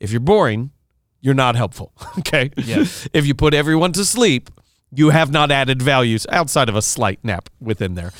if 0.00 0.10
you're 0.10 0.20
boring, 0.20 0.70
you're 1.20 1.34
not 1.34 1.56
helpful. 1.56 1.92
Okay. 2.18 2.50
Yes. 2.56 3.06
if 3.12 3.26
you 3.26 3.34
put 3.34 3.54
everyone 3.54 3.92
to 3.92 4.04
sleep, 4.04 4.50
you 4.90 5.10
have 5.10 5.30
not 5.30 5.50
added 5.50 5.82
values 5.82 6.26
outside 6.30 6.68
of 6.68 6.74
a 6.76 6.82
slight 6.82 7.18
nap 7.22 7.50
within 7.60 7.94
there. 7.94 8.12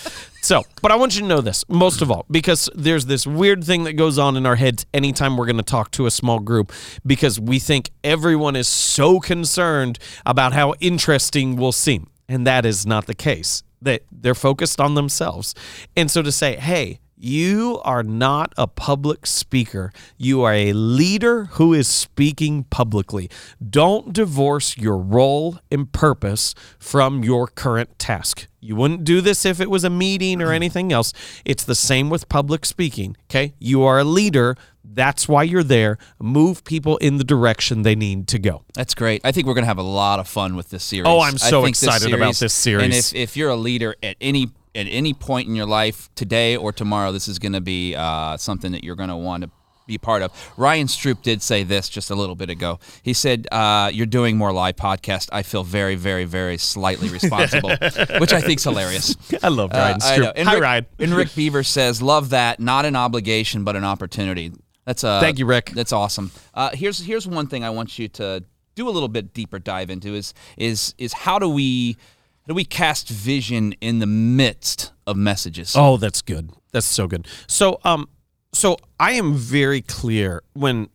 So, 0.43 0.62
but 0.83 0.93
I 0.93 0.97
want 0.97 1.15
you 1.17 1.23
to 1.23 1.26
know 1.26 1.41
this 1.41 1.65
most 1.69 2.03
of 2.03 2.11
all, 2.11 2.25
because 2.31 2.69
there's 2.75 3.07
this 3.07 3.26
weird 3.26 3.65
thing 3.65 3.85
that 3.85 3.95
goes 3.95 4.19
on 4.19 4.37
in 4.37 4.47
our 4.47 4.57
heads 4.57 4.85
anytime 4.93 5.37
we're 5.37 5.47
going 5.47 5.57
to 5.57 5.62
talk 5.62 5.91
to 5.93 6.07
a 6.07 6.11
small 6.11 6.38
group, 6.41 6.73
because 7.05 7.41
we 7.41 7.59
think 7.59 7.91
everyone 8.05 8.55
is 8.55 8.69
so 8.69 9.19
concerned 9.19 9.99
about 10.25 10.53
how 10.53 10.75
interesting 10.81 11.57
we'll 11.57 11.73
seem. 11.73 12.09
And 12.29 12.47
that 12.47 12.65
is 12.67 12.87
not 12.87 13.07
the 13.07 13.15
case. 13.15 13.62
They, 13.87 14.00
they're 14.11 14.35
focused 14.35 14.81
on 14.81 14.95
themselves. 14.95 15.55
And 15.97 16.11
so 16.11 16.21
to 16.23 16.33
say, 16.33 16.57
hey, 16.57 16.99
you 17.19 17.81
are 17.83 18.02
not 18.02 18.52
a 18.59 18.66
public 18.66 19.26
speaker. 19.26 19.90
You 20.19 20.43
are 20.43 20.52
a 20.52 20.75
leader 20.75 21.45
who 21.52 21.73
is 21.73 21.88
speaking 21.88 22.64
publicly. 22.64 23.31
Don't 23.71 24.12
divorce 24.12 24.76
your 24.76 24.99
role 24.99 25.59
and 25.71 25.90
purpose 25.90 26.55
from 26.78 27.25
your 27.25 27.47
current 27.47 27.99
task. 27.99 28.49
You 28.61 28.76
wouldn't 28.76 29.05
do 29.05 29.23
this 29.23 29.47
if 29.47 29.61
it 29.61 29.71
was 29.71 29.85
a 29.85 29.90
meeting 29.90 30.43
or 30.43 30.52
anything 30.52 30.93
else. 30.93 31.14
It's 31.45 31.64
the 31.64 31.75
same 31.75 32.11
with 32.11 32.28
public 32.28 32.66
speaking. 32.66 33.16
Okay. 33.31 33.55
You 33.59 33.83
are 33.85 33.99
a 33.99 34.05
leader. 34.05 34.57
That's 34.95 35.28
why 35.28 35.43
you're 35.43 35.62
there. 35.62 35.99
Move 36.21 36.64
people 36.64 36.97
in 36.99 37.19
the 37.19 37.25
direction 37.25 37.83
they 37.83 37.95
need 37.95 38.28
to 38.28 38.38
go. 38.38 38.64
That's 38.75 38.95
great. 38.95 39.21
I 39.25 39.33
think 39.33 39.47
we're 39.47 39.55
going 39.55 39.64
to 39.64 39.69
have 39.69 39.78
a 39.78 39.83
lot 39.83 40.21
of 40.21 40.28
fun 40.28 40.57
with 40.57 40.71
this 40.71 40.85
series. 40.85 41.07
Oh, 41.07 41.21
I'm 41.21 41.38
so 41.38 41.64
excited 41.64 42.02
series, 42.02 42.14
about 42.14 42.37
this 42.37 42.55
series. 42.55 42.85
And 42.85 42.95
if, 42.95 43.14
if 43.14 43.37
you're 43.37 43.50
a 43.50 43.57
leader 43.57 43.95
at 44.02 44.16
any 44.21 44.49
at 44.75 44.87
any 44.90 45.14
point 45.14 45.49
in 45.49 45.55
your 45.55 45.66
life, 45.66 46.11
today 46.14 46.55
or 46.57 46.71
tomorrow, 46.71 47.11
this 47.11 47.28
is 47.28 47.38
going 47.38 47.55
to 47.55 47.62
be 47.62 47.95
uh, 47.95 48.37
something 48.37 48.73
that 48.73 48.85
you're 48.85 48.97
going 48.97 49.09
to 49.09 49.16
want 49.16 49.43
to 49.43 49.50
be 49.87 49.99
part 49.99 50.21
of. 50.23 50.33
Ryan 50.57 50.87
Stroop 50.87 51.23
did 51.23 51.40
say 51.43 51.62
this 51.62 51.88
just 51.88 52.11
a 52.11 52.14
little 52.14 52.35
bit 52.35 52.50
ago. 52.50 52.78
He 53.02 53.12
said, 53.12 53.47
uh, 53.52 53.90
"You're 53.93 54.07
doing 54.07 54.37
more 54.37 54.52
live 54.52 54.76
podcast. 54.76 55.28
I 55.33 55.43
feel 55.43 55.62
very, 55.62 55.95
very, 55.95 56.25
very 56.25 56.59
slightly 56.59 57.09
responsible," 57.09 57.71
which 58.19 58.33
I 58.33 58.40
think's 58.40 58.64
hilarious. 58.64 59.16
I 59.43 59.49
love 59.49 59.71
Ryan 59.73 59.95
Uh, 60.02 60.05
I 60.05 60.16
know. 60.16 60.25
Stroop. 60.25 60.33
And 60.37 60.49
Hi, 60.49 60.55
Rick, 60.55 60.62
Ryan. 60.62 60.87
And 60.99 61.14
Rick 61.14 61.35
Beaver 61.35 61.62
says, 61.62 62.02
"Love 62.02 62.31
that. 62.31 62.61
Not 62.61 62.85
an 62.85 62.97
obligation, 62.97 63.64
but 63.64 63.76
an 63.76 63.85
opportunity." 63.85 64.52
That's 64.87 65.05
uh, 65.05 65.21
Thank 65.21 65.38
you, 65.38 65.47
Rick. 65.47 65.73
That's 65.75 65.93
awesome. 65.93 66.31
Uh, 66.55 66.71
here's 66.73 67.00
here's 67.00 67.26
one 67.26 67.49
thing 67.49 67.64
I 67.64 67.71
want 67.71 67.99
you 67.99 68.09
to 68.09 68.45
do 68.76 68.88
a 68.88 68.90
little 68.90 69.09
bit 69.09 69.35
deeper 69.35 69.59
dive 69.59 69.90
into 69.90 70.14
is 70.14 70.33
is 70.57 70.95
is 70.97 71.12
how 71.12 71.38
do 71.38 71.49
we 71.49 71.97
how 72.43 72.52
do 72.52 72.55
we 72.55 72.64
cast 72.64 73.09
vision 73.09 73.73
in 73.81 73.99
the 73.99 74.07
midst 74.07 74.93
of 75.07 75.16
messages? 75.16 75.75
Oh, 75.76 75.97
that's 75.97 76.23
good. 76.23 76.50
That's 76.73 76.87
so 76.87 77.09
good. 77.09 77.26
So, 77.49 77.81
um, 77.85 78.09
so 78.52 78.76
I 79.00 79.12
am 79.12 79.35
very 79.35 79.83
clear 79.83 80.43
when. 80.55 80.88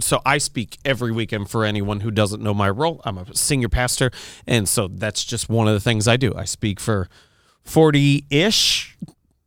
So 0.00 0.22
I 0.24 0.38
speak 0.38 0.78
every 0.84 1.10
weekend 1.10 1.50
for 1.50 1.64
anyone 1.64 2.00
who 2.00 2.10
doesn't 2.10 2.40
know 2.42 2.54
my 2.54 2.70
role. 2.70 3.00
I'm 3.04 3.18
a 3.18 3.34
senior 3.34 3.68
pastor, 3.68 4.10
and 4.46 4.68
so 4.68 4.88
that's 4.88 5.24
just 5.24 5.48
one 5.48 5.66
of 5.66 5.74
the 5.74 5.80
things 5.80 6.08
I 6.08 6.16
do. 6.16 6.32
I 6.34 6.44
speak 6.44 6.80
for 6.80 7.08
forty-ish 7.62 8.96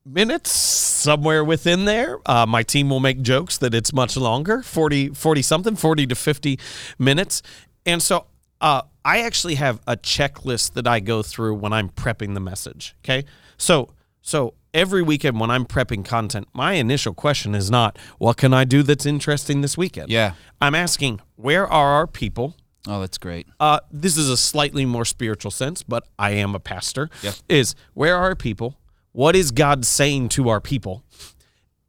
minutes 0.05 0.51
somewhere 0.51 1.43
within 1.43 1.85
there. 1.85 2.17
Uh, 2.25 2.45
my 2.45 2.63
team 2.63 2.89
will 2.89 2.99
make 2.99 3.21
jokes 3.21 3.57
that 3.59 3.73
it's 3.73 3.93
much 3.93 4.17
longer 4.17 4.61
40, 4.63 5.09
40 5.09 5.41
something, 5.41 5.75
40 5.75 6.07
to 6.07 6.15
50 6.15 6.59
minutes. 6.97 7.41
And 7.85 8.01
so 8.01 8.25
uh, 8.61 8.81
I 9.05 9.19
actually 9.21 9.55
have 9.55 9.79
a 9.87 9.95
checklist 9.97 10.73
that 10.73 10.87
I 10.87 10.99
go 10.99 11.21
through 11.21 11.55
when 11.55 11.73
I'm 11.73 11.89
prepping 11.89 12.33
the 12.33 12.39
message. 12.39 12.95
Okay. 13.03 13.25
So, 13.57 13.89
so 14.21 14.53
every 14.73 15.01
weekend 15.01 15.39
when 15.39 15.51
I'm 15.51 15.65
prepping 15.65 16.05
content, 16.05 16.47
my 16.53 16.73
initial 16.73 17.13
question 17.13 17.55
is 17.55 17.69
not, 17.69 17.97
what 18.17 18.37
can 18.37 18.53
I 18.53 18.63
do 18.65 18.83
that's 18.83 19.05
interesting 19.05 19.61
this 19.61 19.77
weekend? 19.77 20.09
Yeah. 20.09 20.33
I'm 20.61 20.75
asking, 20.75 21.21
where 21.35 21.67
are 21.67 21.93
our 21.93 22.07
people? 22.07 22.55
Oh, 22.87 23.01
that's 23.01 23.17
great. 23.17 23.45
uh, 23.59 23.81
this 23.91 24.17
is 24.17 24.29
a 24.29 24.37
slightly 24.37 24.85
more 24.85 25.03
spiritual 25.03 25.51
sense, 25.51 25.83
but 25.83 26.07
I 26.17 26.31
am 26.31 26.55
a 26.55 26.59
pastor. 26.59 27.09
Yeah. 27.21 27.33
Is 27.49 27.75
where 27.93 28.15
are 28.15 28.23
our 28.23 28.35
people? 28.35 28.78
What 29.11 29.35
is 29.35 29.51
God 29.51 29.85
saying 29.85 30.29
to 30.29 30.49
our 30.49 30.61
people? 30.61 31.03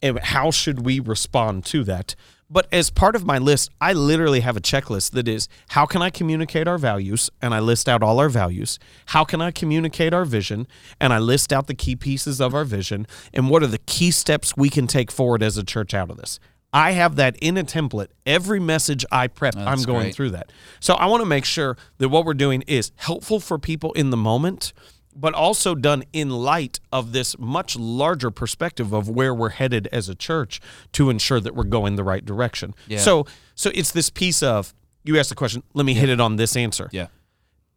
And 0.03 0.19
how 0.19 0.51
should 0.51 0.85
we 0.85 1.01
respond 1.01 1.65
to 1.67 1.85
that? 1.85 2.15
But 2.53 2.67
as 2.73 2.91
part 2.91 3.15
of 3.15 3.25
my 3.25 3.39
list, 3.39 3.71
I 3.81 3.93
literally 3.93 4.41
have 4.41 4.57
a 4.57 4.61
checklist 4.61 5.13
that 5.13 5.29
is 5.29 5.47
how 5.69 5.87
can 5.87 6.03
I 6.03 6.11
communicate 6.11 6.67
our 6.67 6.79
values? 6.79 7.31
And 7.41 7.55
I 7.55 7.61
list 7.61 7.89
out 7.89 8.03
all 8.03 8.19
our 8.19 8.29
values. 8.29 8.79
How 9.07 9.25
can 9.25 9.41
I 9.41 9.53
communicate 9.53 10.13
our 10.13 10.25
vision? 10.25 10.67
And 11.01 11.13
I 11.13 11.19
list 11.19 11.53
out 11.53 11.69
the 11.69 11.75
key 11.75 11.95
pieces 11.95 12.41
of 12.41 12.53
our 12.53 12.65
vision. 12.65 13.07
And 13.33 13.49
what 13.49 13.63
are 13.63 13.69
the 13.69 13.79
key 13.79 14.11
steps 14.11 14.57
we 14.57 14.69
can 14.69 14.89
take 14.89 15.13
forward 15.13 15.45
as 15.45 15.57
a 15.57 15.63
church 15.63 15.95
out 15.95 16.11
of 16.11 16.17
this? 16.17 16.41
I 16.73 16.93
have 16.93 17.17
that 17.17 17.37
in 17.41 17.57
a 17.57 17.63
template. 17.63 18.09
Every 18.27 18.61
message 18.61 19.05
I 19.13 19.29
prep, 19.29 19.57
I'm 19.57 19.83
going 19.83 20.03
great. 20.03 20.15
through 20.15 20.31
that. 20.31 20.51
So 20.81 20.95
I 20.95 21.07
want 21.07 21.21
to 21.21 21.27
make 21.27 21.45
sure 21.45 21.77
that 21.99 22.09
what 22.09 22.25
we're 22.25 22.35
doing 22.35 22.63
is 22.63 22.91
helpful 22.97 23.41
for 23.41 23.59
people 23.59 23.93
in 23.93 24.11
the 24.11 24.17
moment, 24.17 24.73
but 25.15 25.35
also 25.35 25.75
done 25.75 26.05
in 26.13 26.31
light 26.31 26.81
of 26.93 27.13
this 27.13 27.37
much 27.39 27.77
larger 27.77 28.31
perspective 28.31 28.93
of 28.93 29.09
where 29.09 29.35
we're 29.35 29.51
headed 29.51 29.89
as 29.93 30.09
a 30.09 30.15
church 30.15 30.61
to 30.93 31.11
ensure 31.11 31.41
that 31.41 31.55
we're 31.55 31.65
going 31.65 31.97
the 31.97 32.05
right 32.05 32.25
direction. 32.25 32.75
Yeah. 32.89 32.99
So 32.99 33.27
so 33.55 33.71
it's 33.75 33.93
this 33.93 34.11
piece 34.11 34.43
of 34.43 34.73
you 35.05 35.19
asked 35.19 35.31
the 35.31 35.35
question, 35.35 35.63
let 35.75 35.85
me 35.87 35.95
hit 35.95 36.09
it 36.09 36.21
on 36.21 36.37
this 36.37 36.57
answer. 36.57 36.89
Yeah. 36.93 37.07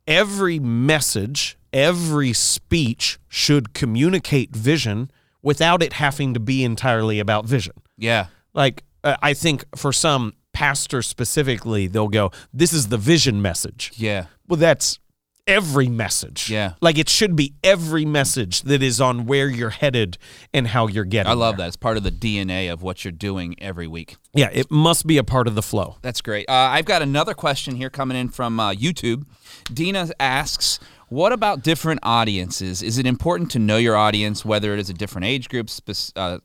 Every 0.06 0.60
message, 0.60 1.58
every 1.72 2.34
speech 2.34 3.20
should 3.30 3.74
communicate 3.74 4.54
vision 4.56 5.10
without 5.42 5.82
it 5.82 5.94
having 5.94 6.34
to 6.34 6.40
be 6.40 6.64
entirely 6.64 7.20
about 7.20 7.46
vision 7.46 7.74
Yeah. 7.98 8.28
like 8.54 8.84
uh, 9.04 9.16
I 9.22 9.34
think 9.34 9.66
for 9.76 9.92
some 9.92 10.34
pastors 10.54 11.08
specifically, 11.08 11.88
they'll 11.88 12.08
go, 12.08 12.32
"This 12.54 12.72
is 12.72 12.88
the 12.88 12.98
vision 12.98 13.42
message." 13.42 13.92
Yeah. 13.96 14.28
Well, 14.48 14.58
that's 14.58 14.98
every 15.48 15.88
message. 15.88 16.50
Yeah. 16.50 16.74
like 16.82 16.98
it 16.98 17.10
should 17.10 17.36
be 17.36 17.54
every 17.64 18.06
message 18.06 18.62
that 18.64 18.82
is 18.82 19.02
on 19.02 19.26
where 19.26 19.48
you're 19.50 19.70
headed 19.72 20.18
and 20.54 20.68
how 20.68 20.88
you're 20.88 21.04
getting. 21.06 21.30
I 21.30 21.36
love 21.36 21.58
there. 21.58 21.66
that. 21.66 21.68
It's 21.70 21.76
part 21.76 21.98
of 21.98 22.04
the 22.04 22.12
DNA 22.12 22.72
of 22.72 22.82
what 22.82 23.04
you're 23.04 23.12
doing 23.12 23.56
every 23.60 23.88
week. 23.88 24.16
Yeah, 24.34 24.50
it 24.52 24.72
must 24.72 25.06
be 25.06 25.18
a 25.18 25.24
part 25.24 25.48
of 25.48 25.56
the 25.56 25.62
flow. 25.62 25.98
That's 26.02 26.22
great. 26.22 26.50
Uh, 26.50 26.54
I've 26.54 26.86
got 26.86 27.02
another 27.02 27.34
question 27.34 27.76
here 27.76 27.90
coming 27.90 28.18
in 28.18 28.30
from 28.30 28.60
uh, 28.60 28.74
YouTube. 28.74 29.26
Dina 29.72 30.10
asks, 30.20 30.80
"What 31.10 31.32
about 31.34 31.62
different 31.64 32.00
audiences? 32.04 32.82
Is 32.82 32.98
it 32.98 33.06
important 33.06 33.52
to 33.52 33.60
know 33.60 33.78
your 33.78 33.96
audience, 33.96 34.44
whether 34.46 34.74
it 34.74 34.80
is 34.80 34.90
a 34.90 34.94
different 34.94 35.26
age 35.26 35.50
group, 35.50 35.70
spe- 35.70 36.16
uh, 36.18 36.40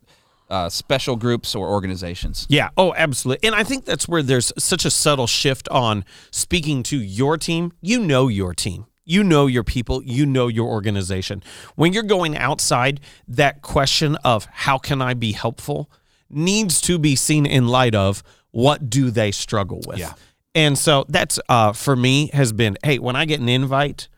uh, 0.51 0.69
special 0.69 1.17
groups, 1.17 1.55
or 1.55 1.69
organizations?" 1.69 2.47
Yeah. 2.51 2.69
Oh, 2.77 2.93
absolutely. 2.95 3.47
And 3.47 3.55
I 3.55 3.65
think 3.65 3.85
that's 3.87 4.07
where 4.09 4.23
there's 4.23 4.53
such 4.59 4.85
a 4.85 4.91
subtle 4.91 5.27
shift 5.27 5.69
on 5.71 6.05
speaking 6.31 6.83
to 6.85 7.01
your 7.01 7.39
team. 7.39 7.73
You 7.81 8.01
know 8.01 8.29
your 8.29 8.53
team. 8.55 8.85
You 9.09 9.25
know 9.25 9.47
your 9.47 9.65
people. 9.65 10.03
You 10.05 10.27
know 10.27 10.49
your 10.49 10.69
organization. 10.69 11.43
When 11.77 11.95
you're 11.95 12.03
going 12.03 12.37
outside, 12.37 13.01
that 13.27 13.63
question 13.63 14.17
of 14.17 14.47
how 14.53 14.77
can 14.77 15.01
I 15.01 15.15
be 15.15 15.33
helpful 15.33 15.91
needs 16.29 16.83
to 16.83 16.99
be 16.99 17.17
seen 17.17 17.47
in 17.47 17.69
light 17.69 17.95
of 17.95 18.23
what 18.51 18.91
do 18.91 19.11
they 19.11 19.31
struggle 19.31 19.81
with. 19.87 19.99
Yeah. 19.99 20.13
And 20.55 20.77
so 20.77 21.07
that's 21.09 21.41
uh, 21.49 21.73
for 21.73 21.97
me 21.97 22.29
has 22.35 22.53
been, 22.53 22.77
hey, 22.85 22.99
when 22.99 23.17
I 23.17 23.25
get 23.25 23.41
an 23.41 23.49
invite, 23.49 24.09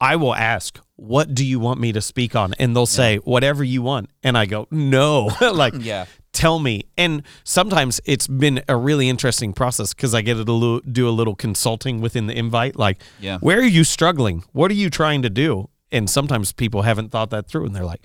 I 0.00 0.16
will 0.16 0.34
ask, 0.34 0.80
what 0.96 1.32
do 1.32 1.44
you 1.44 1.60
want 1.60 1.78
me 1.78 1.92
to 1.92 2.00
speak 2.00 2.34
on? 2.34 2.54
And 2.58 2.74
they'll 2.74 2.86
say, 2.86 3.18
whatever 3.18 3.62
you 3.62 3.82
want. 3.82 4.10
And 4.22 4.36
I 4.36 4.46
go, 4.46 4.66
no. 4.70 5.30
like, 5.52 5.74
Yeah. 5.78 6.06
Tell 6.40 6.58
me. 6.58 6.84
And 6.96 7.22
sometimes 7.44 8.00
it's 8.04 8.26
been 8.26 8.62
a 8.68 8.76
really 8.76 9.08
interesting 9.08 9.52
process 9.52 9.94
because 9.94 10.14
I 10.14 10.22
get 10.22 10.34
to 10.34 10.44
do 10.44 10.80
do 10.90 11.08
a 11.08 11.14
little 11.20 11.34
consulting 11.34 12.00
within 12.00 12.26
the 12.26 12.36
invite. 12.36 12.76
Like, 12.76 12.98
Yeah. 13.20 13.38
where 13.38 13.58
are 13.58 13.62
you 13.78 13.84
struggling? 13.84 14.44
What 14.52 14.70
are 14.70 14.74
you 14.74 14.90
trying 14.90 15.22
to 15.22 15.30
do? 15.30 15.68
And 15.92 16.08
sometimes 16.08 16.52
people 16.52 16.82
haven't 16.82 17.10
thought 17.10 17.30
that 17.30 17.46
through 17.48 17.66
and 17.66 17.74
they're 17.74 17.84
like, 17.84 18.02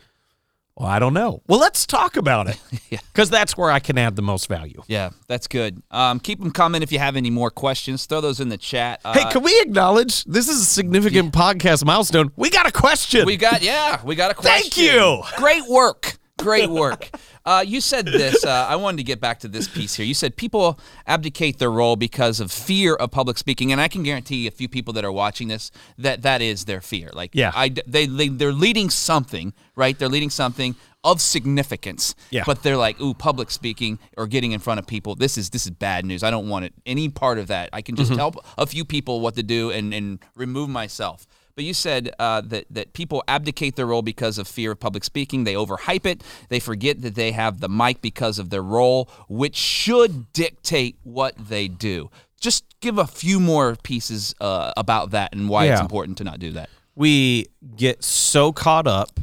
well, 0.76 0.90
I 0.90 1.00
don't 1.00 1.14
know. 1.14 1.42
Well, 1.48 1.60
let's 1.60 1.86
talk 1.86 2.18
about 2.18 2.48
it. 2.48 2.60
Yeah. 2.90 3.00
Because 3.14 3.30
that's 3.30 3.56
where 3.58 3.72
I 3.72 3.80
can 3.80 3.98
add 3.98 4.16
the 4.18 4.22
most 4.22 4.48
value. 4.50 4.84
Yeah, 4.88 5.10
that's 5.28 5.48
good. 5.48 5.82
Um, 5.90 6.20
keep 6.20 6.40
them 6.40 6.52
coming 6.52 6.82
if 6.84 6.92
you 6.92 7.00
have 7.00 7.16
any 7.16 7.30
more 7.30 7.50
questions. 7.50 8.06
Throw 8.06 8.20
those 8.22 8.40
in 8.42 8.50
the 8.50 8.58
chat. 8.58 9.00
Uh, 9.06 9.14
Hey, 9.14 9.24
can 9.32 9.42
we 9.42 9.58
acknowledge 9.62 10.24
this 10.26 10.50
is 10.50 10.60
a 10.62 10.66
significant 10.66 11.34
podcast 11.34 11.86
milestone? 11.86 12.32
We 12.36 12.50
got 12.50 12.68
a 12.68 12.72
question. 12.72 13.26
We 13.26 13.38
got 13.38 13.62
yeah, 13.64 14.02
we 14.04 14.16
got 14.16 14.32
a 14.32 14.34
question. 14.34 14.62
Thank 14.62 14.78
you. 14.78 15.24
Great 15.38 15.64
work. 15.70 16.18
Great 16.38 16.70
work. 16.70 17.10
Uh, 17.46 17.64
you 17.66 17.80
said 17.80 18.06
this. 18.06 18.44
Uh, 18.44 18.66
I 18.70 18.76
wanted 18.76 18.98
to 18.98 19.04
get 19.04 19.20
back 19.22 19.40
to 19.40 19.48
this 19.48 19.68
piece 19.68 19.96
here. 19.96 20.06
You 20.06 20.14
said 20.14 20.36
people 20.36 20.80
abdicate 21.08 21.60
their 21.60 21.72
role 21.72 21.96
because 21.96 22.40
of 22.40 22.52
fear 22.52 22.96
of 22.96 23.12
public 23.12 23.38
speaking, 23.38 23.72
and 23.72 23.80
I 23.80 23.88
can 23.88 24.04
guarantee 24.04 24.46
a 24.48 24.52
few 24.52 24.68
people 24.68 24.94
that 24.94 25.06
are 25.06 25.12
watching 25.12 25.48
this 25.48 25.72
that 25.98 26.24
that 26.24 26.42
is 26.42 26.66
their 26.66 26.82
fear. 26.82 27.10
Like, 27.14 27.32
Yeah. 27.34 27.52
I 27.56 27.70
they, 27.88 28.06
they 28.08 28.28
they're 28.28 28.52
leading 28.52 28.90
something, 28.90 29.54
right? 29.76 29.98
They're 29.98 30.10
leading 30.10 30.30
something 30.30 30.76
of 31.04 31.22
significance. 31.22 32.16
Yeah. 32.32 32.44
But 32.46 32.64
they're 32.64 32.78
like, 32.78 33.00
ooh, 33.00 33.14
public 33.14 33.52
speaking 33.52 34.00
or 34.18 34.26
getting 34.28 34.52
in 34.52 34.60
front 34.60 34.80
of 34.80 34.88
people. 34.88 35.16
This 35.16 35.38
is 35.38 35.52
this 35.52 35.66
is 35.66 35.72
bad 35.72 36.06
news. 36.06 36.24
I 36.24 36.32
don't 36.32 36.50
want 36.50 36.66
it 36.66 36.74
any 36.86 37.10
part 37.10 37.38
of 37.38 37.48
that. 37.48 37.70
I 37.72 37.82
can 37.82 37.96
just 37.96 38.14
tell 38.14 38.34
a 38.58 38.66
few 38.66 38.84
people 38.84 39.22
what 39.22 39.36
to 39.36 39.44
do 39.44 39.72
and 39.72 39.94
and 39.94 40.20
remove 40.36 40.70
myself. 40.70 41.28
But 41.56 41.64
you 41.64 41.74
said 41.74 42.12
uh, 42.20 42.42
that 42.42 42.66
that 42.70 42.92
people 42.94 43.24
abdicate 43.30 43.76
their 43.78 43.86
role 43.86 44.02
because 44.02 44.38
of 44.38 44.48
fear 44.48 44.72
of 44.74 44.80
public 44.80 45.04
speaking. 45.06 45.46
They 45.46 45.54
overhype 45.54 46.06
it. 46.06 46.22
They 46.50 46.60
forget 46.60 47.02
that 47.02 47.16
they 47.16 47.32
have 47.32 47.62
the 47.62 47.70
mic 47.70 48.02
because 48.02 48.40
of 48.40 48.50
their 48.50 48.62
role, 48.62 49.10
which 49.30 49.56
should 49.56 50.34
dictate 50.34 50.98
what 51.04 51.34
they 51.38 51.68
do. 51.70 52.10
Just 52.42 52.66
give 52.82 52.98
a 52.98 53.08
few 53.08 53.40
more 53.40 53.78
pieces 53.84 54.36
uh, 54.42 54.74
about 54.76 55.12
that 55.12 55.34
and 55.34 55.48
why 55.48 55.66
it's 55.68 55.80
important 55.82 56.18
to 56.18 56.24
not 56.26 56.40
do 56.40 56.52
that. 56.52 56.70
we 56.94 57.48
get 57.76 58.04
so 58.04 58.52
caught 58.52 58.86
up 58.88 59.20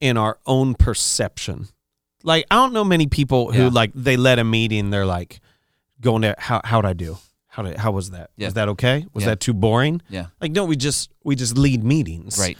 in 0.00 0.16
our 0.16 0.38
own 0.46 0.74
perception. 0.74 1.68
Like 2.22 2.46
I 2.52 2.54
don't 2.54 2.72
know 2.72 2.84
many 2.84 3.06
people 3.08 3.50
who 3.52 3.64
Yeah. 3.64 3.68
like 3.72 3.90
they 3.94 4.16
let 4.16 4.38
a 4.38 4.44
meeting. 4.44 4.90
They're 4.90 5.04
like 5.06 5.40
going 6.00 6.22
to 6.22 6.34
how 6.38 6.60
how'd 6.64 6.86
I 6.86 6.92
do? 6.92 7.18
How 7.54 7.62
did 7.62 7.76
how 7.78 7.92
was 7.92 8.10
that? 8.10 8.30
Yeah. 8.36 8.48
Was 8.48 8.54
that 8.54 8.68
okay? 8.70 9.06
Was 9.14 9.22
Yeah. 9.22 9.30
that 9.30 9.40
too 9.40 9.54
boring? 9.54 10.02
Yeah. 10.08 10.26
Like 10.40 10.50
no, 10.52 10.64
we 10.64 10.74
just 10.76 11.10
we 11.22 11.36
just 11.36 11.56
lead 11.56 11.84
meetings. 11.84 12.36
Right. 12.38 12.58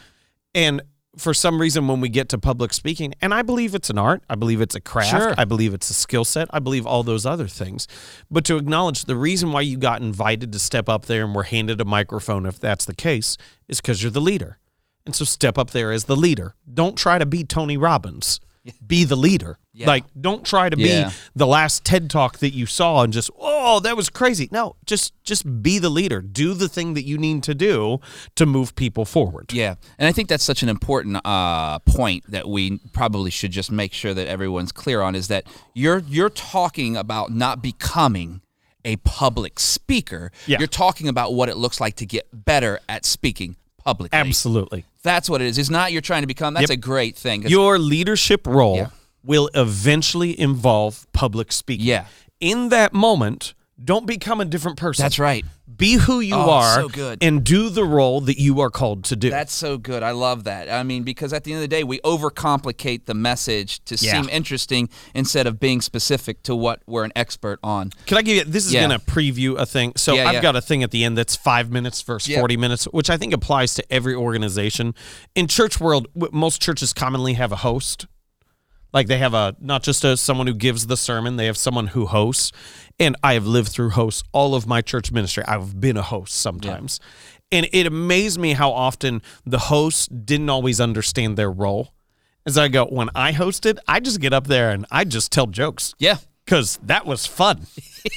And 0.55 0.83
for 1.17 1.35
some 1.35 1.61
reason, 1.61 1.87
when 1.89 2.01
we 2.01 2.09
get 2.09 2.29
to 2.29 2.39
public 2.39 2.73
speaking, 2.73 3.13
and 3.21 3.35
I 3.35 3.43
believe 3.43 3.75
it's 3.75 3.91
an 3.91 3.99
art, 3.99 4.23
I 4.31 4.35
believe 4.37 4.61
it's 4.61 4.75
a 4.77 4.81
craft, 4.81 5.11
Sure. 5.11 5.35
I 5.39 5.45
believe 5.45 5.75
it's 5.75 5.91
a 5.91 5.95
skill 5.95 6.25
set, 6.25 6.49
I 6.53 6.59
believe 6.61 6.87
all 6.87 7.03
those 7.05 7.25
other 7.27 7.47
things. 7.49 7.87
But 8.31 8.45
to 8.47 8.57
acknowledge 8.57 9.05
the 9.05 9.17
reason 9.17 9.51
why 9.53 9.61
you 9.63 9.77
got 9.77 10.01
invited 10.01 10.53
to 10.53 10.59
step 10.59 10.89
up 10.89 11.07
there 11.07 11.25
and 11.25 11.35
were 11.35 11.45
handed 11.45 11.81
a 11.81 11.85
microphone, 11.85 12.47
if 12.47 12.59
that's 12.61 12.85
the 12.85 12.95
case, 12.95 13.37
is 13.69 13.81
because 13.81 14.03
you're 14.03 14.11
the 14.13 14.21
leader. 14.21 14.59
And 15.07 15.15
so 15.15 15.25
step 15.25 15.57
up 15.59 15.71
there 15.71 15.93
as 15.93 16.05
the 16.05 16.17
leader. 16.17 16.55
Don't 16.73 16.97
try 16.97 17.19
to 17.19 17.27
be 17.27 17.45
Tony 17.45 17.77
Robbins. 17.77 18.41
be 18.87 19.05
the 19.05 19.17
leader. 19.17 19.59
Yeah. 19.73 19.87
Like, 19.87 20.05
don't 20.19 20.45
try 20.45 20.69
to 20.69 20.79
Yeah. 20.79 21.09
be 21.09 21.15
the 21.35 21.47
last 21.47 21.85
TED 21.85 22.09
talk 22.09 22.39
that 22.39 22.55
you 22.55 22.67
saw 22.67 23.03
and 23.03 23.13
just, 23.13 23.31
oh, 23.39 23.81
that 23.81 23.97
was 23.97 24.09
crazy. 24.09 24.49
No, 24.53 24.77
just 24.87 25.13
just 25.25 25.63
be 25.63 25.79
the 25.79 25.91
leader. 25.91 26.21
Do 26.21 26.55
the 26.55 26.69
thing 26.69 26.95
that 26.95 27.05
you 27.05 27.19
need 27.19 27.43
to 27.45 27.55
do 27.55 28.01
to 28.37 28.47
move 28.47 28.77
people 28.77 29.05
forward. 29.05 29.53
Yeah, 29.53 29.75
and 29.99 30.07
I 30.09 30.13
think 30.13 30.29
that's 30.29 30.45
such 30.45 30.63
an 30.63 30.69
important 30.69 31.21
uh, 31.25 31.79
point 31.81 32.25
that 32.31 32.49
we 32.49 32.79
probably 32.93 33.31
should 33.31 33.51
just 33.51 33.71
make 33.73 33.93
sure 33.93 34.15
that 34.15 34.27
everyone's 34.29 34.73
clear 34.73 35.01
on 35.03 35.15
is 35.15 35.29
that 35.29 35.45
you're 35.75 36.03
you're 36.09 36.31
talking 36.31 36.97
about 36.97 37.33
not 37.33 37.63
becoming 37.63 38.41
a 38.85 38.97
public 38.97 39.59
speaker. 39.59 40.31
Yeah. 40.47 40.59
You're 40.59 40.69
talking 40.69 41.09
about 41.09 41.33
what 41.35 41.49
it 41.49 41.57
looks 41.57 41.81
like 41.81 41.97
to 41.97 42.07
get 42.07 42.29
better 42.33 42.79
at 42.89 43.05
speaking 43.07 43.57
publicly. 43.85 44.19
Absolutely. 44.19 44.85
That's 45.03 45.29
what 45.29 45.41
it 45.43 45.47
is. 45.47 45.59
It's 45.59 45.71
not 45.71 45.93
you're 45.93 46.01
trying 46.01 46.23
to 46.23 46.27
become. 46.27 46.55
That's 46.55 46.71
Yep. 46.71 46.79
a 46.79 46.81
great 46.81 47.17
thing. 47.17 47.43
Your 47.47 47.79
leadership 47.79 48.47
role 48.47 48.77
Yeah. 48.77 48.89
will 49.23 49.51
eventually 49.55 50.39
involve 50.39 51.07
public 51.13 51.53
speaking. 51.53 51.87
Yeah. 51.87 52.07
In 52.41 52.71
that 52.71 52.93
moment, 52.93 53.55
don't 53.83 54.07
become 54.07 54.41
a 54.41 54.45
different 54.45 54.79
person. 54.79 55.03
that's 55.03 55.19
right. 55.19 55.45
Be 55.77 55.95
who 55.95 56.21
you 56.21 56.35
Oh, 56.35 56.51
are 56.51 56.75
so 56.83 56.89
good. 56.89 57.19
and 57.23 57.43
do 57.43 57.69
the 57.71 57.85
role 57.85 58.21
that 58.23 58.39
you 58.39 58.61
are 58.61 58.71
called 58.71 59.05
to 59.05 59.17
do. 59.17 59.31
That's 59.31 59.53
so 59.53 59.79
good. 59.79 60.03
I 60.03 60.11
love 60.13 60.45
that. 60.45 60.71
I 60.71 60.83
mean, 60.83 61.03
because 61.03 61.33
at 61.33 61.45
the 61.45 61.53
end 61.53 61.59
of 61.59 61.63
the 61.63 61.69
day, 61.77 61.85
we 61.85 62.01
overcomplicate 62.01 63.07
the 63.07 63.15
message 63.15 63.85
to 63.87 63.97
Yeah. 63.97 64.13
seem 64.21 64.29
interesting 64.29 64.89
instead 65.15 65.47
of 65.47 65.59
being 65.59 65.81
specific 65.81 66.43
to 66.45 66.55
what 66.55 66.83
we're 66.87 67.05
an 67.05 67.13
expert 67.17 67.59
on. 67.63 67.93
Can 68.07 68.19
I 68.19 68.23
give 68.23 68.37
you 68.37 68.45
this 68.45 68.67
is 68.67 68.73
Yeah. 68.75 68.87
going 68.87 68.99
to 68.99 69.05
preview 69.05 69.57
a 69.59 69.67
thing. 69.67 69.93
So 69.97 70.15
Yeah, 70.15 70.29
I've 70.29 70.43
got 70.43 70.57
a 70.57 70.61
thing 70.61 70.83
at 70.83 70.91
the 70.91 71.05
end 71.05 71.17
that's 71.19 71.35
5 71.37 71.71
minutes 71.71 72.03
versus 72.03 72.29
Yeah. 72.29 72.39
40 72.41 72.57
minutes, 72.57 72.85
which 72.87 73.11
I 73.11 73.17
think 73.17 73.33
applies 73.33 73.75
to 73.75 73.93
every 73.93 74.15
organization. 74.15 74.95
In 75.35 75.47
church 75.49 75.81
world, 75.81 76.09
most 76.33 76.61
churches 76.61 76.93
commonly 76.93 77.35
have 77.35 77.53
a 77.53 77.57
host. 77.57 78.07
Like 78.95 79.09
they 79.09 79.19
have 79.19 79.35
a 79.35 79.55
not 79.61 79.83
just 79.83 80.05
a 80.05 80.17
someone 80.17 80.47
who 80.47 80.55
gives 80.55 80.87
the 80.87 80.97
sermon, 80.97 81.37
they 81.37 81.47
have 81.47 81.57
someone 81.59 81.89
who 81.89 82.07
hosts. 82.07 82.53
And 83.01 83.17
I 83.25 83.35
have 83.35 83.45
lived 83.47 83.69
through 83.69 83.91
hosts 83.91 84.23
all 84.33 84.55
of 84.55 84.67
my 84.69 84.81
church 84.81 85.11
ministry. 85.11 85.43
I've 85.49 85.81
been 85.81 85.97
a 85.97 86.03
host 86.03 86.35
sometimes. 86.35 87.01
And 87.51 87.69
it 87.73 87.87
amazed 87.87 88.39
me 88.39 88.53
how 88.53 88.71
often 88.71 89.21
the 89.45 89.59
host 89.59 90.25
didn't 90.25 90.49
always 90.49 90.81
understand 90.81 91.37
their 91.37 91.51
role. 91.51 91.93
As 92.47 92.57
I 92.57 92.69
go, 92.69 92.87
when 92.87 93.11
I 93.15 93.33
hosted, 93.33 93.79
I 93.89 93.99
just 94.01 94.21
get 94.21 94.33
up 94.33 94.47
there 94.47 94.71
and 94.71 94.87
I 94.93 95.05
just 95.05 95.33
tell 95.33 95.47
jokes 95.49 95.95
Yeah. 95.99 96.19
because 96.45 96.79
that 96.85 97.05
was 97.05 97.27
fun. 97.27 97.67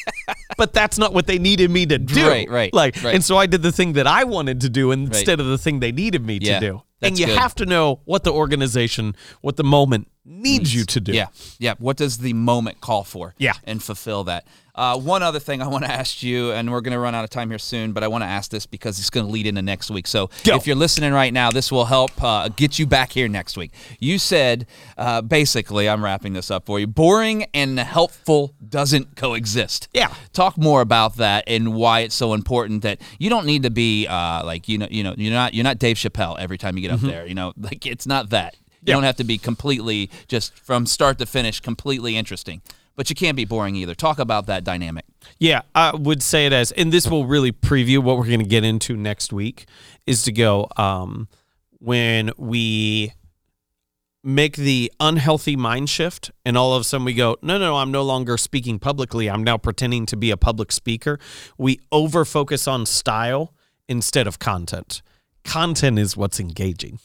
but 0.58 0.74
that's 0.74 0.98
not 1.00 1.14
what 1.14 1.26
they 1.28 1.40
needed 1.40 1.72
me 1.72 1.86
to 1.88 1.98
do. 1.98 2.28
Right, 2.28 2.50
right, 2.50 2.74
Like, 2.74 3.02
right. 3.04 3.16
and 3.16 3.24
so 3.24 3.38
I 3.38 3.46
did 3.48 3.62
the 3.64 3.72
thing 3.72 3.94
that 3.94 4.06
I 4.06 4.26
wanted 4.26 4.62
to 4.62 4.70
do 4.70 4.92
instead 4.92 5.40
of 5.40 5.46
the 5.48 5.58
thing 5.58 5.80
they 5.80 5.92
needed 5.92 6.26
me 6.26 6.40
Yeah, 6.42 6.60
to 6.60 6.66
do. 6.68 6.82
And 7.02 7.18
you 7.18 7.26
good. 7.28 7.38
have 7.38 7.56
to 7.56 7.66
know 7.66 8.02
what 8.06 8.24
the 8.24 8.32
organization, 8.34 9.16
what 9.42 9.56
the 9.56 9.64
moment 9.64 10.08
needs 10.28 10.76
you 10.76 10.84
to 10.86 11.00
do. 11.00 11.14
Yeah, 11.14 11.28
yeah. 11.58 11.76
What 11.80 11.98
does 11.98 12.20
the 12.20 12.34
moment 12.34 12.82
call 12.82 13.04
for? 13.04 13.34
Yeah. 13.38 13.54
and 13.64 13.82
fulfill 13.82 14.26
that. 14.26 14.46
Uh, 14.78 14.96
one 14.96 15.24
other 15.24 15.40
thing 15.40 15.60
I 15.60 15.68
want 15.68 15.86
to 15.86 15.92
ask 15.92 16.22
you, 16.22 16.52
and 16.52 16.72
we're 16.72 16.82
going 16.82 16.94
to 16.94 17.00
run 17.00 17.16
out 17.16 17.24
of 17.24 17.32
time 17.32 17.50
here 17.50 17.58
soon, 17.58 17.94
but 17.94 18.04
I 18.04 18.08
want 18.08 18.22
to 18.24 18.28
ask 18.28 18.52
this 18.52 18.68
because 18.68 19.00
it's 19.00 19.10
going 19.10 19.26
to 19.26 19.32
lead 19.32 19.48
into 19.48 19.64
next 19.64 19.90
week. 19.90 20.06
So 20.06 20.30
Go. 20.44 20.56
if 20.56 20.68
you're 20.68 20.76
listening 20.76 21.14
right 21.14 21.34
now, 21.34 21.50
this 21.50 21.72
will 21.72 21.86
help 21.86 22.12
uh, 22.22 22.50
get 22.50 22.78
you 22.78 22.86
back 22.86 23.12
here 23.12 23.28
next 23.28 23.58
week. 23.58 23.72
You 24.00 24.20
said, 24.20 24.68
uh, 24.96 25.24
basically, 25.24 25.90
I'm 25.90 26.04
wrapping 26.04 26.34
this 26.34 26.52
up 26.52 26.68
for 26.68 26.80
you. 26.80 26.86
Boring 26.86 27.46
and 27.56 27.80
helpful 27.80 28.54
doesn't 28.70 29.16
coexist. 29.16 29.88
Yeah. 29.94 30.14
Talk 30.32 30.60
more 30.60 30.82
about 30.82 31.16
that 31.16 31.46
and 31.48 31.74
why 31.74 32.02
it's 32.02 32.16
so 32.16 32.34
important 32.34 32.84
that 32.84 33.02
you 33.18 33.32
don't 33.32 33.48
need 33.48 33.64
to 33.64 33.72
be 33.72 34.06
uh, 34.06 34.46
like 34.46 34.70
you 34.70 34.78
know 34.78 34.88
you 34.92 35.04
know 35.04 35.16
you're 35.18 35.34
not 35.34 35.56
you're 35.56 35.64
not 35.64 35.80
Dave 35.80 35.98
Chappelle 35.98 36.38
every 36.38 36.60
time 36.60 36.76
you 36.78 36.82
get 36.84 36.92
up 36.92 37.00
there. 37.00 37.26
You 37.26 37.34
know, 37.34 37.54
like 37.58 37.88
it's 37.88 38.06
not 38.06 38.30
that. 38.30 38.56
You. 38.88 38.92
Yeah. 38.92 38.96
don't 38.96 39.04
have 39.04 39.18
to 39.18 39.24
be 39.24 39.38
completely 39.38 40.10
just 40.28 40.58
from 40.58 40.86
start 40.86 41.20
to 41.20 41.26
finish 41.26 41.60
completely 41.60 42.16
interesting, 42.16 42.62
but 42.96 43.10
you 43.10 43.16
can't 43.16 43.36
be 43.36 43.46
boring 43.46 43.76
either. 43.76 43.94
Talk 43.94 44.18
about 44.18 44.46
that 44.48 44.64
dynamic. 44.64 45.06
Yeah, 45.40 45.62
I 45.76 45.96
would 45.96 46.24
say 46.24 46.46
it 46.46 46.54
as, 46.54 46.72
and 46.72 46.92
this 46.92 47.08
will 47.08 47.26
really 47.26 47.52
preview 47.52 48.00
what 48.00 48.18
we're 48.18 48.28
going 48.28 48.40
to 48.40 48.46
get 48.46 48.64
into 48.64 48.96
next 48.96 49.34
week, 49.34 49.66
is 50.06 50.24
to 50.24 50.32
go 50.32 50.68
um, 50.78 51.28
when 51.80 52.32
we 52.38 53.14
make 54.24 54.56
the 54.56 54.92
unhealthy 55.00 55.56
mind 55.56 55.90
shift, 55.90 56.32
and 56.46 56.58
all 56.58 56.74
of 56.74 56.82
a 56.82 56.84
sudden 56.84 57.06
we 57.06 57.14
go, 57.14 57.38
no, 57.42 57.58
no, 57.58 57.68
no, 57.68 57.76
I'm 57.78 57.92
no 57.92 58.04
longer 58.04 58.38
speaking 58.38 58.80
publicly. 58.80 59.30
I'm 59.30 59.44
now 59.44 59.58
pretending 59.58 60.06
to 60.08 60.18
be 60.18 60.32
a 60.32 60.38
public 60.38 60.72
speaker. 60.72 61.20
We 61.58 61.80
over 61.92 62.26
focus 62.26 62.68
on 62.68 62.86
style 62.86 63.54
instead 63.88 64.28
of 64.28 64.40
content. 64.40 65.02
Content 65.44 66.00
is 66.00 66.18
what's 66.18 66.40
engaging 66.40 67.00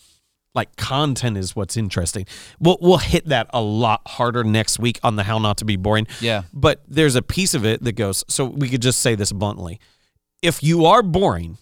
like 0.54 0.76
content 0.76 1.36
is 1.36 1.56
what's 1.56 1.76
interesting. 1.76 2.26
We'll 2.60 2.78
we'll 2.80 2.98
hit 2.98 3.26
that 3.26 3.48
a 3.50 3.60
lot 3.60 4.02
harder 4.06 4.44
next 4.44 4.78
week 4.78 5.00
on 5.02 5.16
the 5.16 5.22
how 5.22 5.38
not 5.38 5.58
to 5.58 5.64
be 5.64 5.76
boring. 5.76 6.06
Yeah. 6.20 6.42
But 6.52 6.82
there's 6.86 7.14
a 7.14 7.22
piece 7.22 7.54
of 7.54 7.64
it 7.64 7.82
that 7.84 7.92
goes 7.92 8.24
so 8.28 8.44
we 8.44 8.68
could 8.68 8.82
just 8.82 9.00
say 9.00 9.14
this 9.14 9.32
bluntly. 9.32 9.80
If 10.42 10.62
you 10.62 10.84
are 10.86 11.02
boring, 11.02 11.58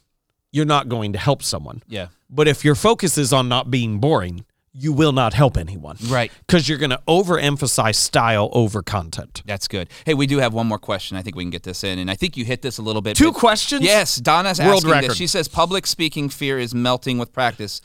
you're 0.52 0.64
not 0.64 0.88
going 0.88 1.12
to 1.12 1.18
help 1.18 1.42
someone. 1.42 1.82
Yeah. 1.86 2.08
But 2.28 2.48
if 2.48 2.64
your 2.64 2.74
focus 2.74 3.18
is 3.18 3.32
on 3.32 3.48
not 3.48 3.70
being 3.70 3.98
boring, 3.98 4.44
you 4.72 4.92
will 4.92 5.12
not 5.12 5.34
help 5.34 5.56
anyone. 5.56 5.96
Right. 6.06 6.32
Cuz 6.48 6.68
you're 6.68 6.78
going 6.78 6.90
to 6.90 7.00
overemphasize 7.06 7.96
style 7.96 8.48
over 8.52 8.82
content. 8.82 9.42
That's 9.44 9.68
good. 9.68 9.88
Hey, 10.06 10.14
we 10.14 10.26
do 10.26 10.38
have 10.38 10.54
one 10.54 10.66
more 10.66 10.78
question. 10.78 11.16
I 11.16 11.22
think 11.22 11.36
we 11.36 11.44
can 11.44 11.50
get 11.50 11.64
this 11.64 11.84
in, 11.84 11.98
and 11.98 12.10
I 12.10 12.14
think 12.14 12.36
you 12.36 12.44
hit 12.44 12.62
this 12.62 12.78
a 12.78 12.82
little 12.82 13.02
bit. 13.02 13.16
Two 13.16 13.32
questions? 13.32 13.82
Yes, 13.82 14.16
Donna's 14.16 14.60
World 14.60 14.84
asking 14.86 15.08
this. 15.08 15.16
She 15.16 15.26
says 15.26 15.48
public 15.48 15.86
speaking 15.86 16.28
fear 16.28 16.58
is 16.58 16.72
melting 16.72 17.18
with 17.18 17.32
practice, 17.32 17.80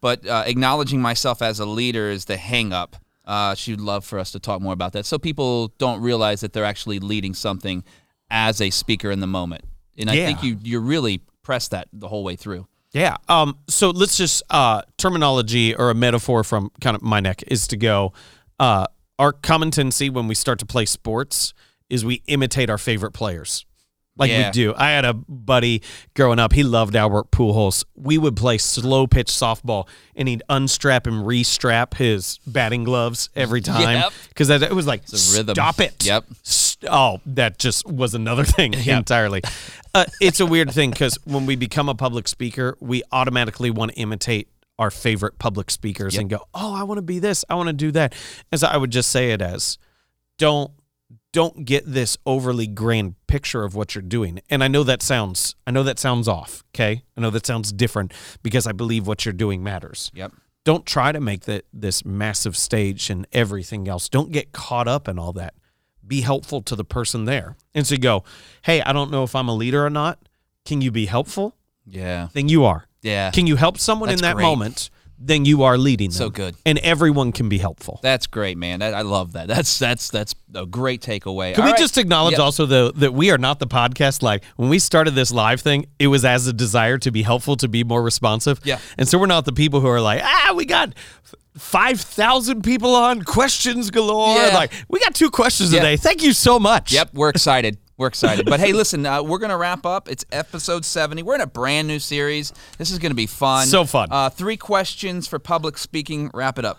but 0.00 0.26
uh, 0.26 0.44
acknowledging 0.46 1.00
myself 1.00 1.42
as 1.42 1.60
a 1.60 1.66
leader 1.66 2.10
is 2.10 2.24
the 2.26 2.36
hang 2.36 2.72
up. 2.72 2.96
Uh, 3.24 3.54
she'd 3.54 3.80
love 3.80 4.04
for 4.04 4.18
us 4.18 4.30
to 4.32 4.38
talk 4.40 4.60
more 4.62 4.72
about 4.72 4.92
that, 4.94 5.04
so 5.06 5.18
people 5.18 5.68
don't 5.78 6.00
realize 6.00 6.40
that 6.40 6.52
they're 6.52 6.64
actually 6.64 6.98
leading 6.98 7.34
something 7.34 7.84
as 8.30 8.60
a 8.60 8.70
speaker 8.70 9.10
in 9.10 9.20
the 9.20 9.26
moment. 9.26 9.64
And 9.98 10.08
I 10.10 10.14
Yeah. 10.14 10.26
think 10.26 10.42
you 10.42 10.58
you 10.62 10.80
really 10.80 11.20
press 11.42 11.68
that 11.68 11.88
the 11.92 12.08
whole 12.08 12.24
way 12.24 12.36
through. 12.36 12.66
Yeah. 12.92 13.16
Um. 13.28 13.58
So 13.68 13.90
let's 13.90 14.16
just 14.16 14.42
uh 14.48 14.82
terminology 14.96 15.74
or 15.74 15.90
a 15.90 15.94
metaphor 15.94 16.42
from 16.44 16.70
kind 16.80 16.94
of 16.96 17.02
my 17.02 17.20
neck 17.20 17.42
is 17.48 17.66
to 17.68 17.76
go. 17.76 18.12
Uh, 18.58 18.86
our 19.18 19.32
common 19.32 19.70
tendency 19.70 20.08
when 20.08 20.26
we 20.28 20.34
start 20.34 20.58
to 20.60 20.66
play 20.66 20.84
sports 20.86 21.52
is 21.90 22.04
we 22.04 22.22
imitate 22.28 22.70
our 22.70 22.78
favorite 22.78 23.12
players. 23.12 23.66
Like 24.18 24.30
Yeah. 24.30 24.48
we 24.48 24.52
do. 24.52 24.74
I 24.76 24.90
had 24.90 25.04
a 25.04 25.14
buddy 25.14 25.82
growing 26.14 26.38
up. 26.38 26.52
He 26.52 26.64
loved 26.64 26.96
Albert 26.96 27.30
Pujols. 27.30 27.84
We 27.94 28.18
would 28.18 28.36
play 28.36 28.58
slow 28.58 29.06
pitch 29.06 29.28
softball, 29.28 29.86
and 30.16 30.28
he'd 30.28 30.42
unstrap 30.48 31.06
and 31.06 31.24
restrap 31.24 31.94
his 31.94 32.38
batting 32.46 32.84
gloves 32.84 33.30
every 33.36 33.60
time 33.62 34.00
Yep. 34.00 34.12
because 34.28 34.50
it 34.50 34.72
was 34.72 34.86
like 34.86 35.02
stop 35.06 35.80
it. 35.80 36.04
Yep. 36.04 36.24
St- 36.42 36.92
oh, 36.92 37.20
that 37.26 37.58
just 37.58 37.86
was 37.86 38.14
another 38.14 38.44
thing 38.44 38.74
entirely. 38.86 39.42
Uh, 39.94 40.04
it's 40.20 40.40
a 40.40 40.46
weird 40.46 40.70
thing 40.70 40.90
because 40.90 41.16
when 41.24 41.46
we 41.46 41.56
become 41.56 41.88
a 41.88 41.94
public 41.94 42.28
speaker, 42.28 42.76
we 42.80 43.02
automatically 43.12 43.70
want 43.70 43.92
to 43.92 43.96
imitate 43.98 44.48
our 44.78 44.90
favorite 44.90 45.38
public 45.38 45.70
speakers 45.70 46.16
and 46.16 46.28
go, 46.30 46.44
"Oh, 46.54 46.72
I 46.74 46.82
want 46.84 46.98
to 46.98 47.02
be 47.02 47.18
this. 47.18 47.44
I 47.48 47.54
want 47.56 47.68
to 47.68 47.72
do 47.72 47.90
that." 47.92 48.14
As 48.52 48.62
I 48.62 48.76
would 48.76 48.90
just 48.92 49.10
say 49.10 49.30
it 49.32 49.40
as, 49.42 49.76
don't 50.38 50.70
don't 51.32 51.64
get 51.64 51.84
this 51.86 52.16
overly 52.26 52.66
grand 52.66 53.14
picture 53.26 53.64
of 53.64 53.74
what 53.74 53.94
you're 53.94 54.02
doing. 54.02 54.40
And 54.50 54.62
I 54.64 54.68
know 54.68 54.82
that 54.84 55.02
sounds 55.02 55.54
I 55.66 55.70
know 55.70 55.82
that 55.82 55.98
sounds 55.98 56.28
off, 56.28 56.64
okay? 56.74 57.02
I 57.16 57.20
know 57.20 57.30
that 57.30 57.46
sounds 57.46 57.72
different 57.72 58.12
because 58.42 58.66
I 58.66 58.72
believe 58.72 59.06
what 59.06 59.24
you're 59.24 59.32
doing 59.32 59.62
matters. 59.62 60.10
Yep. 60.14 60.32
Don't 60.64 60.84
try 60.84 61.12
to 61.12 61.20
make 61.20 61.42
that 61.42 61.64
this 61.72 62.04
massive 62.04 62.56
stage 62.56 63.08
and 63.10 63.26
everything 63.32 63.88
else. 63.88 64.08
Don't 64.08 64.32
get 64.32 64.52
caught 64.52 64.88
up 64.88 65.08
in 65.08 65.18
all 65.18 65.32
that. 65.34 65.54
Be 66.06 66.20
helpful 66.22 66.62
to 66.62 66.74
the 66.76 66.84
person 66.84 67.24
there. 67.24 67.56
And 67.74 67.86
so 67.86 67.94
you 67.94 68.00
go, 68.00 68.24
"Hey, 68.62 68.82
I 68.82 68.92
don't 68.92 69.10
know 69.10 69.22
if 69.22 69.34
I'm 69.34 69.48
a 69.48 69.54
leader 69.54 69.84
or 69.84 69.90
not. 69.90 70.18
Can 70.64 70.80
you 70.80 70.90
be 70.90 71.06
helpful?" 71.06 71.54
Yeah. 71.86 72.28
Then 72.32 72.48
you 72.48 72.64
are. 72.64 72.86
Yeah. 73.02 73.30
Can 73.30 73.46
you 73.46 73.56
help 73.56 73.78
someone 73.78 74.08
That's 74.08 74.20
in 74.20 74.24
that 74.24 74.34
great. 74.36 74.42
moment? 74.44 74.90
Then 75.20 75.44
you 75.44 75.64
are 75.64 75.76
leading 75.76 76.10
them. 76.10 76.16
So 76.16 76.30
good. 76.30 76.54
And 76.64 76.78
everyone 76.78 77.32
can 77.32 77.48
be 77.48 77.58
helpful. 77.58 77.98
That's 78.02 78.26
great, 78.28 78.56
man. 78.56 78.80
That, 78.80 78.94
I 78.94 79.02
love 79.02 79.32
that. 79.32 79.48
That's 79.48 79.78
that's 79.78 80.10
that's 80.10 80.34
a 80.54 80.64
great 80.64 81.02
takeaway. 81.02 81.54
Can 81.54 81.62
All 81.62 81.66
we 81.66 81.72
right. 81.72 81.78
just 81.80 81.98
acknowledge 81.98 82.32
Yep. 82.32 82.40
also 82.40 82.66
though 82.66 82.90
that 82.92 83.12
we 83.12 83.30
are 83.32 83.38
not 83.38 83.58
the 83.58 83.66
podcast 83.66 84.22
like 84.22 84.44
when 84.56 84.68
we 84.68 84.78
started 84.78 85.16
this 85.16 85.32
live 85.32 85.60
thing, 85.60 85.86
it 85.98 86.06
was 86.06 86.24
as 86.24 86.46
a 86.46 86.52
desire 86.52 86.98
to 86.98 87.10
be 87.10 87.22
helpful, 87.22 87.56
to 87.56 87.68
be 87.68 87.82
more 87.82 88.02
responsive. 88.02 88.60
Yeah. 88.64 88.78
And 88.96 89.08
so 89.08 89.18
we're 89.18 89.26
not 89.26 89.44
the 89.44 89.52
people 89.52 89.80
who 89.80 89.88
are 89.88 90.00
like, 90.00 90.22
ah, 90.22 90.52
we 90.54 90.64
got 90.64 90.94
five 91.56 92.00
thousand 92.00 92.62
people 92.62 92.94
on, 92.94 93.22
questions 93.22 93.90
galore. 93.90 94.36
Yeah. 94.36 94.54
Like 94.54 94.72
we 94.88 95.00
got 95.00 95.14
two 95.14 95.30
questions 95.30 95.72
Yeah. 95.72 95.80
today. 95.80 95.96
Thank 95.96 96.22
you 96.22 96.32
so 96.32 96.58
much. 96.60 96.92
Yep, 96.92 97.14
we're 97.14 97.30
excited. 97.30 97.78
We're 97.98 98.06
excited. 98.06 98.46
But 98.46 98.60
hey, 98.60 98.72
listen, 98.72 99.04
uh, 99.04 99.24
we're 99.24 99.38
going 99.38 99.50
to 99.50 99.56
wrap 99.56 99.84
up. 99.84 100.08
It's 100.08 100.24
episode 100.30 100.84
70. 100.84 101.24
We're 101.24 101.34
in 101.34 101.40
a 101.40 101.48
brand 101.48 101.88
new 101.88 101.98
series. 101.98 102.52
This 102.78 102.92
is 102.92 103.00
going 103.00 103.10
to 103.10 103.16
be 103.16 103.26
fun. 103.26 103.66
So 103.66 103.84
fun. 103.84 104.06
Uh, 104.12 104.30
three 104.30 104.56
questions 104.56 105.26
for 105.26 105.40
public 105.40 105.76
speaking. 105.76 106.30
Wrap 106.32 106.60
it 106.60 106.64
up. 106.64 106.78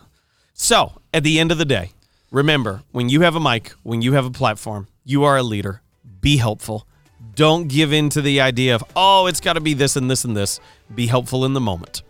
So 0.53 0.93
at 1.13 1.23
the 1.23 1.38
end 1.38 1.51
of 1.51 1.58
the 1.58 1.65
day, 1.65 1.91
remember 2.32 2.84
when 2.93 3.10
you 3.10 3.19
have 3.21 3.36
a 3.36 3.39
mic, 3.39 3.73
when 3.84 4.01
you 4.01 4.13
have 4.13 4.25
a 4.25 4.32
platform, 4.32 4.88
you 5.03 5.25
are 5.25 5.36
a 5.36 5.43
leader. 5.43 5.82
Be 6.21 6.38
helpful. 6.38 6.88
Don't 7.36 7.67
give 7.67 7.91
in 7.91 8.10
to 8.12 8.21
the 8.21 8.39
idea 8.39 8.73
of, 8.73 8.84
oh, 8.95 9.27
it's 9.27 9.41
got 9.41 9.53
to 9.53 9.62
be 9.62 9.73
this 9.73 9.97
and 9.97 10.10
this 10.10 10.23
and 10.23 10.38
this. 10.38 10.62
Be 10.95 11.08
helpful 11.08 11.43
in 11.43 11.51
the 11.51 11.60
moment. 11.60 12.01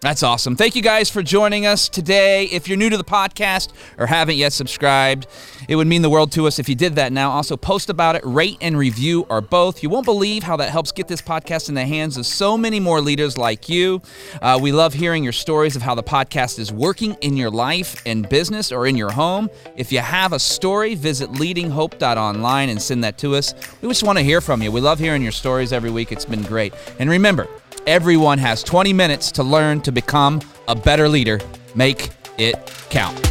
That's 0.00 0.22
awesome. 0.22 0.56
Thank 0.56 0.76
you 0.76 0.80
guys 0.80 1.10
for 1.10 1.22
joining 1.22 1.66
us 1.66 1.86
today. 1.86 2.44
If 2.46 2.68
you're 2.68 2.78
new 2.78 2.88
to 2.88 2.96
the 2.96 3.04
podcast 3.04 3.68
or 3.98 4.06
haven't 4.06 4.36
yet 4.36 4.54
subscribed, 4.54 5.26
it 5.68 5.76
would 5.76 5.86
mean 5.86 6.00
the 6.00 6.08
world 6.08 6.32
to 6.32 6.46
us 6.46 6.58
if 6.58 6.70
you 6.70 6.74
did 6.74 6.94
that 6.94 7.12
now. 7.12 7.30
Also, 7.30 7.54
post 7.54 7.90
about 7.90 8.16
it, 8.16 8.22
rate 8.24 8.56
and 8.62 8.78
review 8.78 9.26
are 9.28 9.42
both. 9.42 9.82
You 9.82 9.90
won't 9.90 10.06
believe 10.06 10.42
how 10.42 10.56
that 10.56 10.70
helps 10.70 10.90
get 10.90 11.06
this 11.06 11.20
podcast 11.20 11.68
in 11.68 11.74
the 11.74 11.84
hands 11.84 12.16
of 12.16 12.24
so 12.24 12.56
many 12.56 12.80
more 12.80 13.02
leaders 13.02 13.36
like 13.36 13.68
you. 13.68 14.00
Uh, 14.40 14.58
we 14.60 14.72
love 14.72 14.94
hearing 14.94 15.22
your 15.22 15.34
stories 15.34 15.76
of 15.76 15.82
how 15.82 15.94
the 15.94 16.02
podcast 16.02 16.58
is 16.58 16.72
working 16.72 17.14
in 17.20 17.36
your 17.36 17.50
life 17.50 18.00
and 18.06 18.26
business 18.26 18.72
or 18.72 18.86
in 18.86 18.96
your 18.96 19.10
home. 19.10 19.50
If 19.76 19.92
you 19.92 19.98
have 19.98 20.32
a 20.32 20.38
story, 20.38 20.94
visit 20.94 21.30
leadinghope.online 21.32 22.70
and 22.70 22.80
send 22.80 23.04
that 23.04 23.18
to 23.18 23.36
us. 23.36 23.52
We 23.82 23.88
just 23.88 24.02
want 24.02 24.16
to 24.16 24.24
hear 24.24 24.40
from 24.40 24.62
you. 24.62 24.72
We 24.72 24.80
love 24.80 24.98
hearing 24.98 25.20
your 25.20 25.32
stories 25.32 25.74
every 25.74 25.90
week. 25.90 26.10
It's 26.10 26.24
been 26.24 26.42
great. 26.42 26.72
And 26.98 27.10
remember, 27.10 27.46
Everyone 27.86 28.38
has 28.38 28.62
20 28.62 28.92
minutes 28.92 29.32
to 29.32 29.42
learn 29.42 29.80
to 29.82 29.92
become 29.92 30.40
a 30.68 30.74
better 30.74 31.08
leader. 31.08 31.40
Make 31.74 32.10
it 32.36 32.56
count. 32.90 33.29